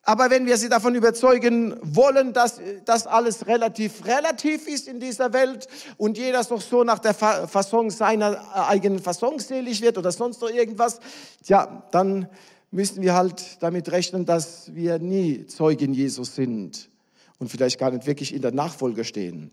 Aber 0.03 0.29
wenn 0.29 0.45
wir 0.45 0.55
sie 0.55 0.69
davon 0.69 0.95
überzeugen 0.95 1.77
wollen, 1.81 2.31
dass 2.31 2.61
das 2.85 3.07
alles 3.07 3.45
relativ 3.45 4.05
relativ 4.05 4.65
ist 4.65 4.87
in 4.87 5.01
dieser 5.01 5.33
Welt 5.33 5.67
und 5.97 6.17
jeder 6.17 6.41
doch 6.45 6.61
so 6.61 6.85
nach 6.85 6.99
der 6.99 7.13
Fassung 7.13 7.91
seiner 7.91 8.69
eigenen 8.69 8.99
Fassung 8.99 9.37
selig 9.41 9.81
wird 9.81 9.97
oder 9.97 10.13
sonst 10.13 10.41
noch 10.41 10.49
irgendwas, 10.49 11.01
ja, 11.43 11.83
dann 11.91 12.29
müssen 12.77 13.01
wir 13.01 13.15
halt 13.15 13.57
damit 13.61 13.91
rechnen, 13.91 14.27
dass 14.27 14.71
wir 14.75 14.99
nie 14.99 15.47
Zeugen 15.47 15.95
Jesus 15.95 16.35
sind 16.35 16.91
und 17.39 17.49
vielleicht 17.49 17.79
gar 17.79 17.89
nicht 17.89 18.05
wirklich 18.05 18.35
in 18.35 18.43
der 18.43 18.51
Nachfolge 18.51 19.03
stehen. 19.03 19.49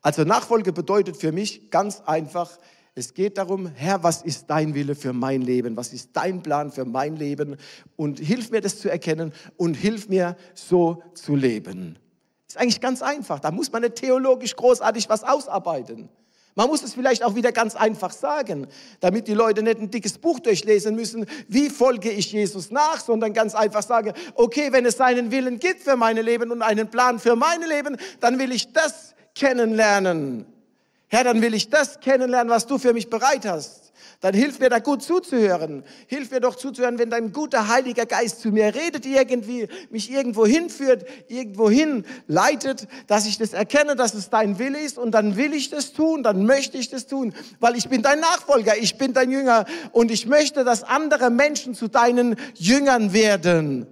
Also 0.00 0.24
Nachfolge 0.24 0.72
bedeutet 0.72 1.18
für 1.18 1.32
mich 1.32 1.70
ganz 1.70 2.00
einfach, 2.06 2.58
es 2.94 3.12
geht 3.12 3.36
darum, 3.36 3.66
Herr, 3.66 4.02
was 4.02 4.22
ist 4.22 4.46
dein 4.48 4.74
Wille 4.74 4.94
für 4.94 5.12
mein 5.12 5.42
Leben? 5.42 5.76
Was 5.76 5.92
ist 5.92 6.12
dein 6.14 6.42
Plan 6.42 6.72
für 6.72 6.86
mein 6.86 7.14
Leben? 7.14 7.58
Und 7.94 8.20
hilf 8.20 8.50
mir 8.50 8.62
das 8.62 8.80
zu 8.80 8.88
erkennen 8.88 9.34
und 9.58 9.74
hilf 9.74 10.08
mir 10.08 10.34
so 10.54 11.02
zu 11.12 11.36
leben. 11.36 11.98
Ist 12.48 12.56
eigentlich 12.56 12.80
ganz 12.80 13.02
einfach. 13.02 13.38
Da 13.38 13.50
muss 13.50 13.70
man 13.70 13.82
nicht 13.82 13.96
theologisch 13.96 14.56
großartig 14.56 15.10
was 15.10 15.24
ausarbeiten. 15.24 16.08
Man 16.56 16.68
muss 16.68 16.82
es 16.82 16.94
vielleicht 16.94 17.22
auch 17.22 17.34
wieder 17.34 17.52
ganz 17.52 17.76
einfach 17.76 18.10
sagen, 18.10 18.66
damit 19.00 19.28
die 19.28 19.34
Leute 19.34 19.62
nicht 19.62 19.78
ein 19.78 19.90
dickes 19.90 20.16
Buch 20.16 20.40
durchlesen 20.40 20.96
müssen, 20.96 21.26
wie 21.48 21.68
folge 21.68 22.10
ich 22.10 22.32
Jesus 22.32 22.70
nach, 22.70 22.98
sondern 22.98 23.34
ganz 23.34 23.54
einfach 23.54 23.82
sagen, 23.82 24.14
okay, 24.34 24.72
wenn 24.72 24.86
es 24.86 24.96
seinen 24.96 25.30
Willen 25.30 25.58
gibt 25.58 25.82
für 25.82 25.96
mein 25.96 26.16
Leben 26.16 26.50
und 26.50 26.62
einen 26.62 26.88
Plan 26.88 27.18
für 27.18 27.36
mein 27.36 27.60
Leben, 27.60 27.98
dann 28.20 28.38
will 28.38 28.52
ich 28.52 28.72
das 28.72 29.14
kennenlernen. 29.34 30.46
Herr, 31.08 31.24
dann 31.24 31.42
will 31.42 31.52
ich 31.52 31.68
das 31.68 32.00
kennenlernen, 32.00 32.50
was 32.50 32.66
du 32.66 32.78
für 32.78 32.94
mich 32.94 33.10
bereit 33.10 33.44
hast 33.44 33.85
dann 34.20 34.34
hilf 34.34 34.58
mir 34.58 34.70
da 34.70 34.78
gut 34.78 35.02
zuzuhören. 35.02 35.84
Hilf 36.06 36.30
mir 36.30 36.40
doch 36.40 36.56
zuzuhören, 36.56 36.98
wenn 36.98 37.10
dein 37.10 37.32
guter 37.32 37.68
Heiliger 37.68 38.06
Geist 38.06 38.40
zu 38.40 38.48
mir 38.48 38.74
redet 38.74 39.06
irgendwie, 39.06 39.68
mich 39.90 40.10
irgendwo 40.10 40.46
hinführt, 40.46 41.06
irgendwo 41.28 41.70
hin 41.70 42.04
leitet, 42.26 42.88
dass 43.06 43.26
ich 43.26 43.38
das 43.38 43.52
erkenne, 43.52 43.96
dass 43.96 44.14
es 44.14 44.30
dein 44.30 44.58
Wille 44.58 44.78
ist 44.78 44.98
und 44.98 45.12
dann 45.12 45.36
will 45.36 45.52
ich 45.52 45.70
das 45.70 45.92
tun, 45.92 46.22
dann 46.22 46.46
möchte 46.46 46.78
ich 46.78 46.88
das 46.88 47.06
tun, 47.06 47.34
weil 47.60 47.76
ich 47.76 47.88
bin 47.88 48.02
dein 48.02 48.20
Nachfolger, 48.20 48.76
ich 48.76 48.98
bin 48.98 49.12
dein 49.12 49.30
Jünger 49.30 49.66
und 49.92 50.10
ich 50.10 50.26
möchte, 50.26 50.64
dass 50.64 50.82
andere 50.82 51.30
Menschen 51.30 51.74
zu 51.74 51.88
deinen 51.88 52.36
Jüngern 52.54 53.12
werden. 53.12 53.86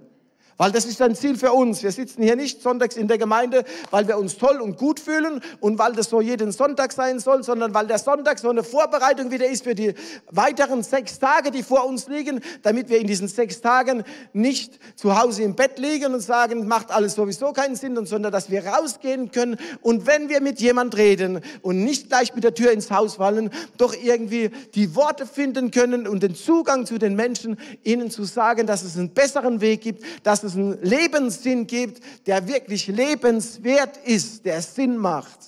Weil 0.57 0.71
das 0.71 0.85
ist 0.85 1.01
ein 1.01 1.15
Ziel 1.15 1.37
für 1.37 1.51
uns. 1.51 1.83
Wir 1.83 1.91
sitzen 1.91 2.23
hier 2.23 2.37
nicht 2.37 2.61
sonntags 2.61 2.95
in 2.95 3.09
der 3.09 3.17
Gemeinde, 3.17 3.65
weil 3.91 4.07
wir 4.07 4.17
uns 4.17 4.37
toll 4.37 4.61
und 4.61 4.77
gut 4.77 5.01
fühlen 5.01 5.41
und 5.59 5.77
weil 5.77 5.91
das 5.93 6.09
so 6.09 6.21
jeden 6.21 6.53
Sonntag 6.53 6.93
sein 6.93 7.19
soll, 7.19 7.43
sondern 7.43 7.73
weil 7.73 7.87
der 7.87 7.99
Sonntag 7.99 8.39
so 8.39 8.49
eine 8.49 8.63
Vorbereitung 8.63 9.31
wieder 9.31 9.47
ist 9.47 9.65
für 9.65 9.75
die 9.75 9.93
weiteren 10.31 10.81
sechs 10.81 11.19
Tage, 11.19 11.51
die 11.51 11.61
vor 11.61 11.85
uns 11.85 12.07
liegen, 12.07 12.39
damit 12.61 12.87
wir 12.87 12.99
in 12.99 13.07
diesen 13.07 13.27
sechs 13.27 13.59
Tagen 13.59 14.03
nicht 14.31 14.79
zu 14.95 15.19
Hause 15.19 15.43
im 15.43 15.55
Bett 15.55 15.77
liegen 15.77 16.13
und 16.13 16.21
sagen, 16.21 16.65
macht 16.67 16.89
alles 16.89 17.15
sowieso 17.15 17.51
keinen 17.51 17.75
Sinn, 17.75 18.05
sondern 18.05 18.31
dass 18.31 18.49
wir 18.49 18.65
rausgehen 18.65 19.31
können 19.31 19.57
und 19.81 20.07
wenn 20.07 20.29
wir 20.29 20.39
mit 20.39 20.61
jemand 20.61 20.95
reden 20.95 21.41
und 21.63 21.83
nicht 21.83 22.07
gleich 22.07 22.33
mit 22.33 22.45
der 22.45 22.53
Tür 22.53 22.71
ins 22.71 22.91
Haus 22.91 23.15
fallen, 23.15 23.49
doch 23.77 23.93
irgendwie 23.93 24.51
die 24.73 24.95
Worte 24.95 25.25
finden 25.25 25.71
können 25.71 26.07
und 26.07 26.23
den 26.23 26.33
Zugang 26.33 26.85
zu 26.85 26.97
den 26.97 27.15
Menschen, 27.15 27.57
ihnen 27.83 28.09
zu 28.09 28.23
sagen, 28.23 28.67
dass 28.67 28.83
es 28.83 28.97
einen 28.97 29.09
besseren 29.09 29.59
Weg 29.59 29.81
gibt, 29.81 30.03
dass 30.23 30.44
es 30.45 30.55
einen 30.55 30.81
Lebenssinn 30.81 31.67
gibt, 31.67 32.01
der 32.27 32.47
wirklich 32.47 32.87
lebenswert 32.87 33.97
ist, 33.97 34.45
der 34.45 34.61
Sinn 34.61 34.97
macht. 34.97 35.39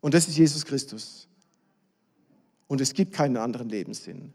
Und 0.00 0.14
das 0.14 0.26
ist 0.26 0.36
Jesus 0.36 0.64
Christus. 0.64 1.28
Und 2.66 2.80
es 2.80 2.92
gibt 2.92 3.12
keinen 3.12 3.36
anderen 3.36 3.68
Lebenssinn. 3.68 4.32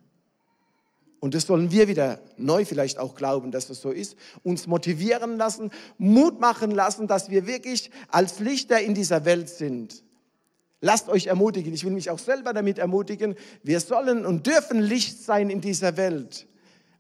Und 1.20 1.34
das 1.34 1.48
sollen 1.48 1.72
wir 1.72 1.88
wieder 1.88 2.20
neu 2.38 2.63
vielleicht 2.63 3.00
auch 3.00 3.15
glauben, 3.15 3.52
dass 3.52 3.70
es 3.70 3.82
so 3.82 3.91
ist, 3.91 4.15
uns 4.43 4.67
motivieren 4.67 5.38
lassen, 5.38 5.72
Mut 5.98 6.39
machen 6.39 6.72
lassen, 6.72 7.08
dass 7.08 7.30
wir 7.30 7.48
wirklich 7.48 7.89
als 8.10 8.39
Lichter 8.39 8.80
in 8.80 8.93
dieser 8.93 9.26
Welt 9.26 9.50
sind. 9.50 10.04
Lasst 10.80 11.10
euch 11.10 11.26
ermutigen, 11.26 11.74
ich 11.74 11.84
will 11.84 11.91
mich 11.91 12.12
auch 12.12 12.20
selber 12.20 12.54
damit 12.54 12.78
ermutigen, 12.78 13.36
wir 13.63 13.80
sollen 13.80 14.26
und 14.26 14.46
dürfen 14.46 14.80
Licht 14.80 15.24
sein 15.24 15.50
in 15.50 15.60
dieser 15.60 15.98
Welt 15.98 16.48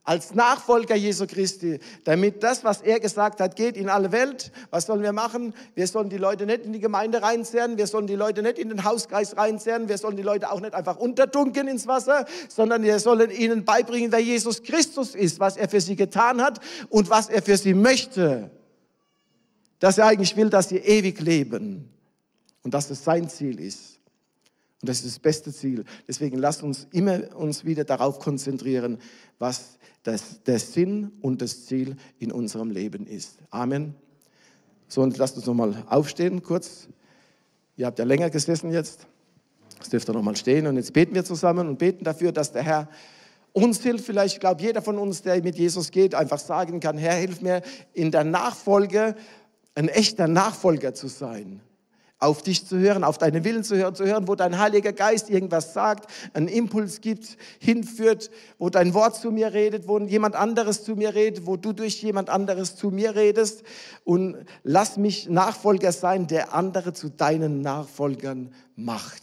als 0.07 0.33
Nachfolger 0.33 0.95
Jesu 0.95 1.27
Christi, 1.27 1.81
damit 2.05 2.41
das, 2.41 2.63
was 2.63 2.81
er 2.81 3.01
gesagt 3.01 3.41
hat, 3.41 3.57
geht 3.57 3.75
in 3.75 3.89
alle 3.89 4.13
Welt. 4.13 4.53
Was 4.69 4.85
sollen 4.85 5.01
wir 5.01 5.11
machen? 5.11 5.53
Wir 5.75 5.85
sollen 5.85 6.09
die 6.09 6.17
Leute 6.17 6.45
nicht 6.45 6.63
in 6.63 6.71
die 6.71 6.79
Gemeinde 6.79 7.21
reinzerren, 7.21 7.77
wir 7.77 7.87
sollen 7.87 8.07
die 8.07 8.15
Leute 8.15 8.41
nicht 8.41 8.57
in 8.57 8.69
den 8.69 8.85
Hauskreis 8.85 9.35
reinzerren, 9.35 9.89
wir 9.89 9.97
sollen 9.97 10.15
die 10.15 10.23
Leute 10.23 10.49
auch 10.49 10.61
nicht 10.61 10.73
einfach 10.73 10.95
untertunken 10.95 11.67
ins 11.67 11.87
Wasser, 11.87 12.25
sondern 12.47 12.83
wir 12.83 12.99
sollen 12.99 13.29
ihnen 13.31 13.65
beibringen, 13.65 14.13
wer 14.13 14.21
Jesus 14.21 14.63
Christus 14.63 15.13
ist, 15.13 15.41
was 15.41 15.57
er 15.57 15.67
für 15.67 15.81
sie 15.81 15.97
getan 15.97 16.41
hat 16.41 16.61
und 16.87 17.09
was 17.09 17.27
er 17.27 17.41
für 17.41 17.57
sie 17.57 17.73
möchte. 17.73 18.49
Dass 19.79 19.97
er 19.97 20.07
eigentlich 20.07 20.37
will, 20.37 20.49
dass 20.49 20.69
sie 20.69 20.77
ewig 20.77 21.19
leben 21.19 21.89
und 22.63 22.73
dass 22.73 22.89
es 22.89 23.03
sein 23.03 23.27
Ziel 23.27 23.59
ist. 23.59 23.96
Und 24.81 24.89
das 24.89 24.97
ist 24.97 25.07
das 25.07 25.19
beste 25.19 25.51
Ziel. 25.51 25.85
Deswegen 26.07 26.37
lasst 26.37 26.61
uns 26.61 26.87
immer 26.91 27.35
uns 27.35 27.65
wieder 27.65 27.83
darauf 27.83 28.19
konzentrieren, 28.19 28.99
was 29.39 29.77
das, 30.03 30.43
der 30.43 30.59
Sinn 30.59 31.11
und 31.21 31.41
das 31.41 31.65
Ziel 31.65 31.95
in 32.19 32.31
unserem 32.31 32.69
Leben 32.69 33.07
ist. 33.07 33.39
Amen. 33.49 33.95
So, 34.87 35.01
und 35.01 35.17
lasst 35.17 35.35
uns 35.35 35.47
nochmal 35.47 35.83
aufstehen 35.89 36.43
kurz. 36.43 36.87
Ihr 37.75 37.87
habt 37.87 37.97
ja 37.99 38.05
länger 38.05 38.29
gesessen 38.29 38.71
jetzt. 38.71 39.07
Das 39.79 39.89
dürft 39.89 40.09
ihr 40.09 40.13
nochmal 40.13 40.35
stehen. 40.35 40.67
Und 40.67 40.77
jetzt 40.77 40.93
beten 40.93 41.15
wir 41.15 41.25
zusammen 41.25 41.67
und 41.67 41.79
beten 41.79 42.03
dafür, 42.03 42.31
dass 42.31 42.51
der 42.51 42.63
Herr 42.63 42.89
uns 43.53 43.81
hilft. 43.81 44.05
Vielleicht, 44.05 44.35
ich 44.35 44.39
glaube, 44.39 44.61
jeder 44.61 44.83
von 44.83 44.97
uns, 44.99 45.23
der 45.23 45.41
mit 45.41 45.57
Jesus 45.57 45.89
geht, 45.89 46.13
einfach 46.13 46.39
sagen 46.39 46.79
kann, 46.79 46.97
Herr, 46.97 47.15
hilf 47.15 47.41
mir 47.41 47.63
in 47.93 48.11
der 48.11 48.23
Nachfolge 48.23 49.15
ein 49.73 49.89
echter 49.89 50.27
Nachfolger 50.27 50.93
zu 50.93 51.07
sein 51.07 51.61
auf 52.19 52.41
dich 52.41 52.65
zu 52.65 52.79
hören, 52.79 53.03
auf 53.03 53.17
deinen 53.17 53.43
Willen 53.43 53.63
zu 53.63 53.75
hören, 53.75 53.93
zu 53.93 54.05
hören, 54.05 54.27
wo 54.27 54.35
dein 54.35 54.57
Heiliger 54.57 54.91
Geist 54.91 55.29
irgendwas 55.29 55.73
sagt, 55.73 56.09
einen 56.33 56.47
Impuls 56.47 57.01
gibt, 57.01 57.37
hinführt, 57.59 58.31
wo 58.57 58.69
dein 58.69 58.93
Wort 58.93 59.15
zu 59.15 59.31
mir 59.31 59.53
redet, 59.53 59.87
wo 59.87 59.99
jemand 59.99 60.35
anderes 60.35 60.83
zu 60.83 60.95
mir 60.95 61.13
redet, 61.13 61.45
wo 61.45 61.57
du 61.57 61.73
durch 61.73 62.01
jemand 62.01 62.29
anderes 62.29 62.75
zu 62.75 62.89
mir 62.89 63.15
redest. 63.15 63.63
Und 64.03 64.37
lass 64.63 64.97
mich 64.97 65.29
Nachfolger 65.29 65.91
sein, 65.91 66.27
der 66.27 66.53
andere 66.53 66.93
zu 66.93 67.09
deinen 67.09 67.61
Nachfolgern 67.61 68.51
macht. 68.75 69.21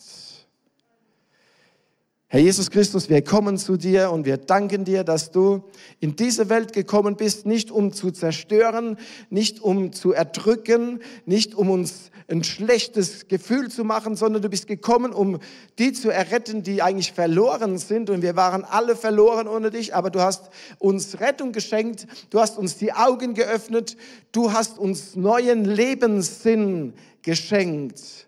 Herr 2.34 2.40
Jesus 2.40 2.72
Christus, 2.72 3.08
wir 3.08 3.22
kommen 3.22 3.58
zu 3.58 3.76
dir 3.76 4.10
und 4.10 4.26
wir 4.26 4.38
danken 4.38 4.84
dir, 4.84 5.04
dass 5.04 5.30
du 5.30 5.62
in 6.00 6.16
diese 6.16 6.48
Welt 6.48 6.72
gekommen 6.72 7.14
bist, 7.14 7.46
nicht 7.46 7.70
um 7.70 7.92
zu 7.92 8.10
zerstören, 8.10 8.98
nicht 9.30 9.60
um 9.60 9.92
zu 9.92 10.12
erdrücken, 10.12 10.98
nicht 11.26 11.54
um 11.54 11.70
uns 11.70 12.10
ein 12.26 12.42
schlechtes 12.42 13.28
Gefühl 13.28 13.70
zu 13.70 13.84
machen, 13.84 14.16
sondern 14.16 14.42
du 14.42 14.48
bist 14.48 14.66
gekommen, 14.66 15.12
um 15.12 15.38
die 15.78 15.92
zu 15.92 16.10
erretten, 16.10 16.64
die 16.64 16.82
eigentlich 16.82 17.12
verloren 17.12 17.78
sind. 17.78 18.10
Und 18.10 18.22
wir 18.22 18.34
waren 18.34 18.64
alle 18.64 18.96
verloren 18.96 19.46
ohne 19.46 19.70
dich, 19.70 19.94
aber 19.94 20.10
du 20.10 20.20
hast 20.20 20.50
uns 20.80 21.20
Rettung 21.20 21.52
geschenkt, 21.52 22.08
du 22.30 22.40
hast 22.40 22.58
uns 22.58 22.78
die 22.78 22.92
Augen 22.92 23.34
geöffnet, 23.34 23.96
du 24.32 24.52
hast 24.52 24.76
uns 24.76 25.14
neuen 25.14 25.64
Lebenssinn 25.64 26.94
geschenkt 27.22 28.26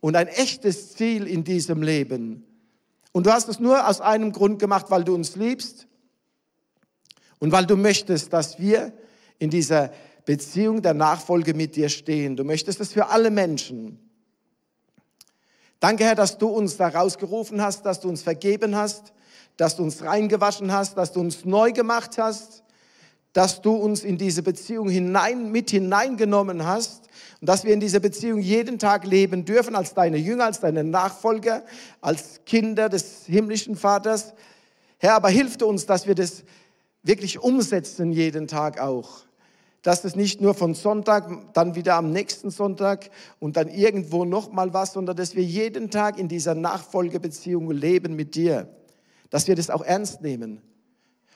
und 0.00 0.14
ein 0.14 0.28
echtes 0.28 0.92
Ziel 0.92 1.26
in 1.26 1.42
diesem 1.42 1.82
Leben. 1.82 2.44
Und 3.16 3.24
du 3.24 3.32
hast 3.32 3.48
es 3.48 3.58
nur 3.58 3.88
aus 3.88 4.02
einem 4.02 4.30
Grund 4.30 4.58
gemacht, 4.58 4.90
weil 4.90 5.02
du 5.02 5.14
uns 5.14 5.36
liebst 5.36 5.86
und 7.38 7.50
weil 7.50 7.64
du 7.64 7.74
möchtest, 7.74 8.30
dass 8.30 8.58
wir 8.58 8.92
in 9.38 9.48
dieser 9.48 9.90
Beziehung 10.26 10.82
der 10.82 10.92
Nachfolge 10.92 11.54
mit 11.54 11.76
dir 11.76 11.88
stehen. 11.88 12.36
Du 12.36 12.44
möchtest 12.44 12.78
es 12.78 12.92
für 12.92 13.06
alle 13.06 13.30
Menschen. 13.30 13.98
Danke, 15.80 16.04
Herr, 16.04 16.14
dass 16.14 16.36
du 16.36 16.48
uns 16.48 16.76
da 16.76 16.88
rausgerufen 16.88 17.62
hast, 17.62 17.86
dass 17.86 18.00
du 18.00 18.10
uns 18.10 18.20
vergeben 18.20 18.76
hast, 18.76 19.14
dass 19.56 19.76
du 19.76 19.84
uns 19.84 20.02
reingewaschen 20.02 20.70
hast, 20.70 20.98
dass 20.98 21.12
du 21.12 21.20
uns 21.20 21.46
neu 21.46 21.72
gemacht 21.72 22.18
hast, 22.18 22.64
dass 23.32 23.62
du 23.62 23.76
uns 23.76 24.04
in 24.04 24.18
diese 24.18 24.42
Beziehung 24.42 24.90
hinein, 24.90 25.50
mit 25.50 25.70
hineingenommen 25.70 26.66
hast 26.66 27.08
und 27.46 27.50
dass 27.50 27.62
wir 27.62 27.72
in 27.72 27.78
dieser 27.78 28.00
Beziehung 28.00 28.40
jeden 28.40 28.80
Tag 28.80 29.06
leben 29.06 29.44
dürfen 29.44 29.76
als 29.76 29.94
deine 29.94 30.16
Jünger, 30.16 30.46
als 30.46 30.58
deine 30.58 30.82
Nachfolger, 30.82 31.62
als 32.00 32.40
Kinder 32.44 32.88
des 32.88 33.24
himmlischen 33.26 33.76
Vaters. 33.76 34.34
Herr, 34.98 35.14
aber 35.14 35.28
hilf 35.28 35.62
uns, 35.62 35.86
dass 35.86 36.08
wir 36.08 36.16
das 36.16 36.42
wirklich 37.04 37.38
umsetzen 37.38 38.10
jeden 38.10 38.48
Tag 38.48 38.80
auch. 38.80 39.20
Dass 39.82 40.04
es 40.04 40.16
nicht 40.16 40.40
nur 40.40 40.54
von 40.54 40.74
Sonntag, 40.74 41.52
dann 41.52 41.76
wieder 41.76 41.94
am 41.94 42.10
nächsten 42.10 42.50
Sonntag 42.50 43.10
und 43.38 43.56
dann 43.56 43.68
irgendwo 43.68 44.24
nochmal 44.24 44.74
was, 44.74 44.94
sondern 44.94 45.14
dass 45.14 45.36
wir 45.36 45.44
jeden 45.44 45.92
Tag 45.92 46.18
in 46.18 46.26
dieser 46.26 46.56
Nachfolgebeziehung 46.56 47.70
leben 47.70 48.16
mit 48.16 48.34
dir. 48.34 48.74
Dass 49.30 49.46
wir 49.46 49.54
das 49.54 49.70
auch 49.70 49.84
ernst 49.84 50.20
nehmen. 50.20 50.62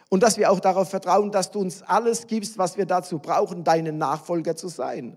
Und 0.08 0.24
dass 0.24 0.38
wir 0.38 0.50
auch 0.50 0.58
darauf 0.58 0.90
vertrauen, 0.90 1.30
dass 1.30 1.52
du 1.52 1.60
uns 1.60 1.82
alles 1.82 2.26
gibst, 2.26 2.58
was 2.58 2.76
wir 2.76 2.86
dazu 2.86 3.20
brauchen, 3.20 3.62
deine 3.62 3.92
Nachfolger 3.92 4.56
zu 4.56 4.66
sein 4.66 5.16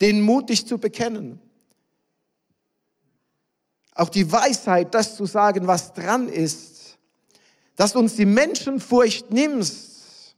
den 0.00 0.20
mutig 0.20 0.66
zu 0.66 0.78
bekennen. 0.78 1.40
Auch 3.94 4.08
die 4.08 4.30
Weisheit, 4.30 4.94
das 4.94 5.16
zu 5.16 5.26
sagen, 5.26 5.66
was 5.66 5.92
dran 5.92 6.28
ist, 6.28 6.98
dass 7.76 7.92
du 7.92 8.00
uns 8.00 8.16
die 8.16 8.26
Menschenfurcht 8.26 9.30
nimmst. 9.30 10.36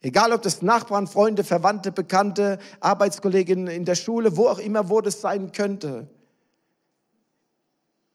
Egal, 0.00 0.32
ob 0.32 0.42
das 0.42 0.60
Nachbarn, 0.60 1.06
Freunde, 1.06 1.44
Verwandte, 1.44 1.90
Bekannte, 1.90 2.58
Arbeitskolleginnen 2.80 3.68
in 3.68 3.86
der 3.86 3.94
Schule, 3.94 4.36
wo 4.36 4.48
auch 4.48 4.58
immer, 4.58 4.90
wo 4.90 5.00
das 5.00 5.22
sein 5.22 5.52
könnte. 5.52 6.08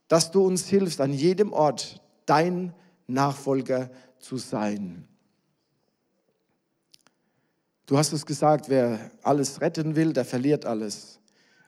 Dass 0.07 0.29
du 0.29 0.45
uns 0.45 0.67
hilfst, 0.67 1.01
an 1.01 1.13
jedem 1.13 1.51
Ort 1.51 2.01
dein 2.27 2.75
Nachfolger 3.07 3.89
zu 4.19 4.37
sein. 4.37 5.08
Du 7.89 7.97
hast 7.97 8.13
es 8.13 8.27
gesagt, 8.27 8.69
wer 8.69 9.09
alles 9.23 9.61
retten 9.61 9.95
will, 9.95 10.13
der 10.13 10.23
verliert 10.23 10.63
alles. 10.63 11.19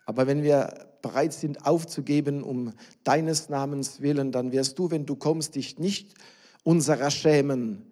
Aber 0.05 0.27
wenn 0.27 0.43
wir 0.43 0.87
bereit 1.01 1.33
sind 1.33 1.65
aufzugeben 1.65 2.43
um 2.43 2.73
deines 3.03 3.49
Namens 3.49 4.01
willen, 4.01 4.31
dann 4.31 4.51
wirst 4.51 4.77
du, 4.77 4.91
wenn 4.91 5.07
du 5.07 5.15
kommst, 5.15 5.55
dich 5.55 5.79
nicht 5.79 6.13
unserer 6.61 7.09
schämen, 7.09 7.91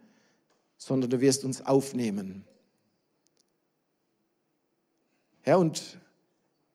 sondern 0.78 1.10
du 1.10 1.22
wirst 1.22 1.44
uns 1.44 1.66
aufnehmen. 1.66 2.46
Herr, 5.42 5.58
und 5.58 5.98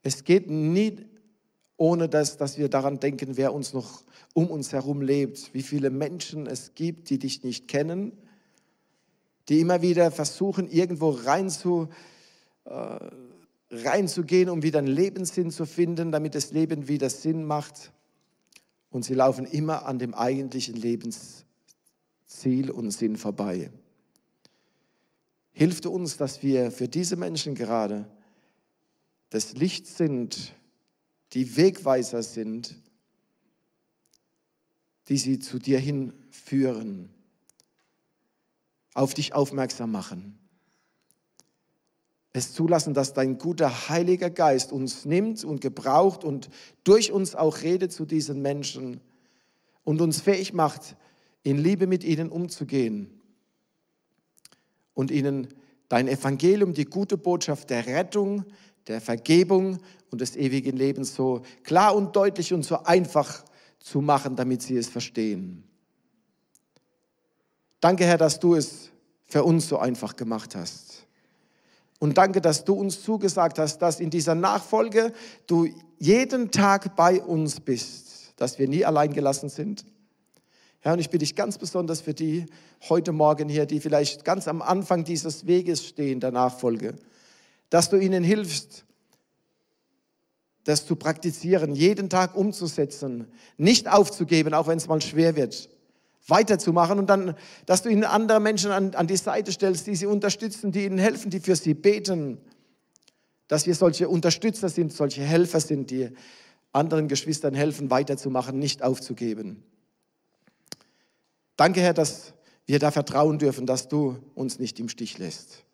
es 0.02 0.24
geht 0.24 0.50
nie 0.50 1.06
ohne 1.76 2.08
das, 2.08 2.36
dass 2.36 2.58
wir 2.58 2.68
daran 2.68 2.98
denken, 2.98 3.36
wer 3.36 3.54
uns 3.54 3.72
noch 3.72 4.02
um 4.32 4.50
uns 4.50 4.72
herum 4.72 5.02
lebt, 5.02 5.54
wie 5.54 5.62
viele 5.62 5.90
Menschen 5.90 6.48
es 6.48 6.74
gibt, 6.74 7.10
die 7.10 7.20
dich 7.20 7.44
nicht 7.44 7.68
kennen, 7.68 8.10
die 9.48 9.60
immer 9.60 9.82
wieder 9.82 10.10
versuchen, 10.10 10.68
irgendwo 10.68 11.10
rein 11.10 11.50
zu, 11.50 11.88
äh, 12.64 13.10
reinzugehen, 13.70 14.48
um 14.48 14.62
wieder 14.62 14.78
einen 14.78 14.88
Lebenssinn 14.88 15.50
zu 15.50 15.66
finden, 15.66 16.12
damit 16.12 16.34
das 16.34 16.52
Leben 16.52 16.88
wieder 16.88 17.10
Sinn 17.10 17.44
macht. 17.44 17.92
Und 18.90 19.04
sie 19.04 19.14
laufen 19.14 19.44
immer 19.44 19.86
an 19.86 19.98
dem 19.98 20.14
eigentlichen 20.14 20.76
Lebensziel 20.76 22.70
und 22.70 22.90
Sinn 22.90 23.16
vorbei. 23.16 23.70
Hilft 25.52 25.86
uns, 25.86 26.16
dass 26.16 26.42
wir 26.42 26.70
für 26.70 26.88
diese 26.88 27.16
Menschen 27.16 27.54
gerade 27.54 28.06
das 29.30 29.54
Licht 29.54 29.86
sind, 29.86 30.52
die 31.32 31.56
Wegweiser 31.56 32.22
sind, 32.22 32.76
die 35.08 35.18
sie 35.18 35.38
zu 35.38 35.58
dir 35.58 35.78
hinführen 35.78 37.13
auf 38.94 39.14
dich 39.14 39.34
aufmerksam 39.34 39.92
machen. 39.92 40.38
Es 42.32 42.52
zulassen, 42.52 42.94
dass 42.94 43.12
dein 43.12 43.38
guter 43.38 43.88
Heiliger 43.88 44.30
Geist 44.30 44.72
uns 44.72 45.04
nimmt 45.04 45.44
und 45.44 45.60
gebraucht 45.60 46.24
und 46.24 46.48
durch 46.82 47.12
uns 47.12 47.36
auch 47.36 47.62
redet 47.62 47.92
zu 47.92 48.06
diesen 48.06 48.42
Menschen 48.42 49.00
und 49.84 50.00
uns 50.00 50.20
fähig 50.20 50.52
macht, 50.52 50.96
in 51.44 51.58
Liebe 51.58 51.86
mit 51.86 52.02
ihnen 52.02 52.30
umzugehen 52.30 53.20
und 54.94 55.10
ihnen 55.10 55.48
dein 55.88 56.08
Evangelium, 56.08 56.72
die 56.72 56.86
gute 56.86 57.16
Botschaft 57.16 57.70
der 57.70 57.86
Rettung, 57.86 58.44
der 58.88 59.00
Vergebung 59.00 59.78
und 60.10 60.20
des 60.20 60.36
ewigen 60.36 60.76
Lebens 60.76 61.14
so 61.14 61.42
klar 61.62 61.94
und 61.94 62.16
deutlich 62.16 62.52
und 62.52 62.64
so 62.64 62.82
einfach 62.82 63.44
zu 63.78 64.00
machen, 64.00 64.34
damit 64.34 64.62
sie 64.62 64.76
es 64.76 64.88
verstehen. 64.88 65.62
Danke, 67.84 68.06
Herr, 68.06 68.16
dass 68.16 68.40
du 68.40 68.54
es 68.54 68.88
für 69.26 69.44
uns 69.44 69.68
so 69.68 69.76
einfach 69.76 70.16
gemacht 70.16 70.56
hast. 70.56 71.06
Und 71.98 72.16
danke, 72.16 72.40
dass 72.40 72.64
du 72.64 72.72
uns 72.72 73.02
zugesagt 73.02 73.58
hast, 73.58 73.76
dass 73.82 74.00
in 74.00 74.08
dieser 74.08 74.34
Nachfolge 74.34 75.12
du 75.46 75.68
jeden 75.98 76.50
Tag 76.50 76.96
bei 76.96 77.20
uns 77.20 77.60
bist, 77.60 78.32
dass 78.36 78.58
wir 78.58 78.68
nie 78.68 78.86
allein 78.86 79.12
gelassen 79.12 79.50
sind. 79.50 79.84
Ja, 80.82 80.94
und 80.94 80.98
ich 80.98 81.10
bitte 81.10 81.26
dich 81.26 81.36
ganz 81.36 81.58
besonders 81.58 82.00
für 82.00 82.14
die 82.14 82.46
heute 82.88 83.12
Morgen 83.12 83.50
hier, 83.50 83.66
die 83.66 83.80
vielleicht 83.80 84.24
ganz 84.24 84.48
am 84.48 84.62
Anfang 84.62 85.04
dieses 85.04 85.46
Weges 85.46 85.84
stehen, 85.84 86.20
der 86.20 86.32
Nachfolge, 86.32 86.94
dass 87.68 87.90
du 87.90 87.98
ihnen 87.98 88.24
hilfst, 88.24 88.86
das 90.64 90.86
zu 90.86 90.96
praktizieren, 90.96 91.74
jeden 91.74 92.08
Tag 92.08 92.34
umzusetzen, 92.34 93.26
nicht 93.58 93.92
aufzugeben, 93.92 94.54
auch 94.54 94.68
wenn 94.68 94.78
es 94.78 94.88
mal 94.88 95.02
schwer 95.02 95.36
wird, 95.36 95.68
weiterzumachen 96.26 96.98
und 96.98 97.08
dann, 97.08 97.34
dass 97.66 97.82
du 97.82 97.88
ihnen 97.88 98.04
andere 98.04 98.40
Menschen 98.40 98.70
an, 98.70 98.94
an 98.94 99.06
die 99.06 99.16
Seite 99.16 99.52
stellst, 99.52 99.86
die 99.86 99.96
sie 99.96 100.06
unterstützen, 100.06 100.72
die 100.72 100.84
ihnen 100.84 100.98
helfen, 100.98 101.30
die 101.30 101.40
für 101.40 101.56
sie 101.56 101.74
beten. 101.74 102.38
Dass 103.48 103.66
wir 103.66 103.74
solche 103.74 104.08
Unterstützer 104.08 104.68
sind, 104.70 104.92
solche 104.92 105.22
Helfer 105.22 105.60
sind, 105.60 105.90
die 105.90 106.10
anderen 106.72 107.08
Geschwistern 107.08 107.54
helfen, 107.54 107.90
weiterzumachen, 107.90 108.58
nicht 108.58 108.82
aufzugeben. 108.82 109.62
Danke, 111.56 111.80
Herr, 111.80 111.94
dass 111.94 112.32
wir 112.66 112.78
da 112.78 112.90
vertrauen 112.90 113.38
dürfen, 113.38 113.66
dass 113.66 113.88
du 113.88 114.16
uns 114.34 114.58
nicht 114.58 114.80
im 114.80 114.88
Stich 114.88 115.18
lässt. 115.18 115.64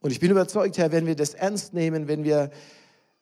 Und 0.00 0.10
ich 0.10 0.20
bin 0.20 0.30
überzeugt, 0.30 0.78
Herr, 0.78 0.92
wenn 0.92 1.06
wir 1.06 1.14
das 1.14 1.34
ernst 1.34 1.74
nehmen, 1.74 2.08
wenn 2.08 2.24
wir, 2.24 2.50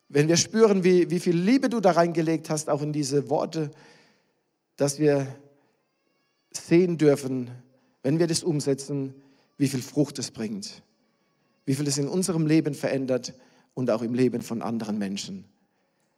wenn 0.09 0.27
wir 0.27 0.37
spüren, 0.37 0.83
wie, 0.83 1.09
wie 1.09 1.19
viel 1.19 1.35
Liebe 1.35 1.69
du 1.69 1.81
da 1.81 1.91
reingelegt 1.91 2.49
hast, 2.49 2.69
auch 2.69 2.81
in 2.81 2.93
diese 2.93 3.29
Worte, 3.29 3.71
dass 4.77 4.97
wir 4.97 5.27
sehen 6.57 6.97
dürfen, 6.97 7.51
wenn 8.03 8.19
wir 8.19 8.27
das 8.27 8.43
umsetzen, 8.43 9.13
wie 9.57 9.67
viel 9.67 9.81
Frucht 9.81 10.19
es 10.19 10.31
bringt, 10.31 10.83
wie 11.65 11.75
viel 11.75 11.87
es 11.87 11.97
in 11.97 12.07
unserem 12.07 12.45
Leben 12.45 12.73
verändert 12.73 13.33
und 13.73 13.89
auch 13.89 14.01
im 14.01 14.13
Leben 14.13 14.41
von 14.41 14.61
anderen 14.61 14.97
Menschen. 14.97 15.45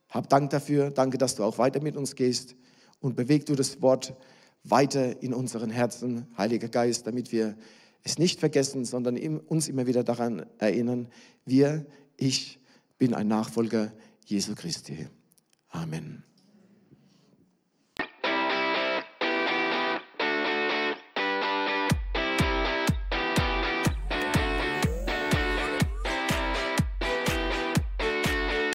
Hab 0.10 0.30
Dank 0.30 0.50
dafür. 0.50 0.92
Danke, 0.92 1.18
dass 1.18 1.36
du 1.36 1.44
auch 1.44 1.58
weiter 1.58 1.82
mit 1.82 1.96
uns 1.96 2.16
gehst 2.16 2.56
und 3.00 3.16
beweg 3.16 3.46
du 3.46 3.56
das 3.56 3.82
Wort 3.82 4.16
weiter 4.64 5.22
in 5.22 5.34
unseren 5.34 5.70
Herzen, 5.70 6.28
Heiliger 6.38 6.68
Geist, 6.68 7.08
damit 7.08 7.32
wir 7.32 7.56
es 8.04 8.18
nicht 8.18 8.40
vergessen, 8.40 8.86
sondern 8.86 9.18
uns 9.40 9.68
immer 9.68 9.88
wieder 9.88 10.04
daran 10.04 10.46
erinnern, 10.58 11.08
wir, 11.46 11.86
ich 12.18 12.60
bin 12.98 13.14
ein 13.14 13.28
Nachfolger 13.28 13.92
Jesu 14.26 14.56
Christi. 14.56 15.08
Amen. 15.70 16.29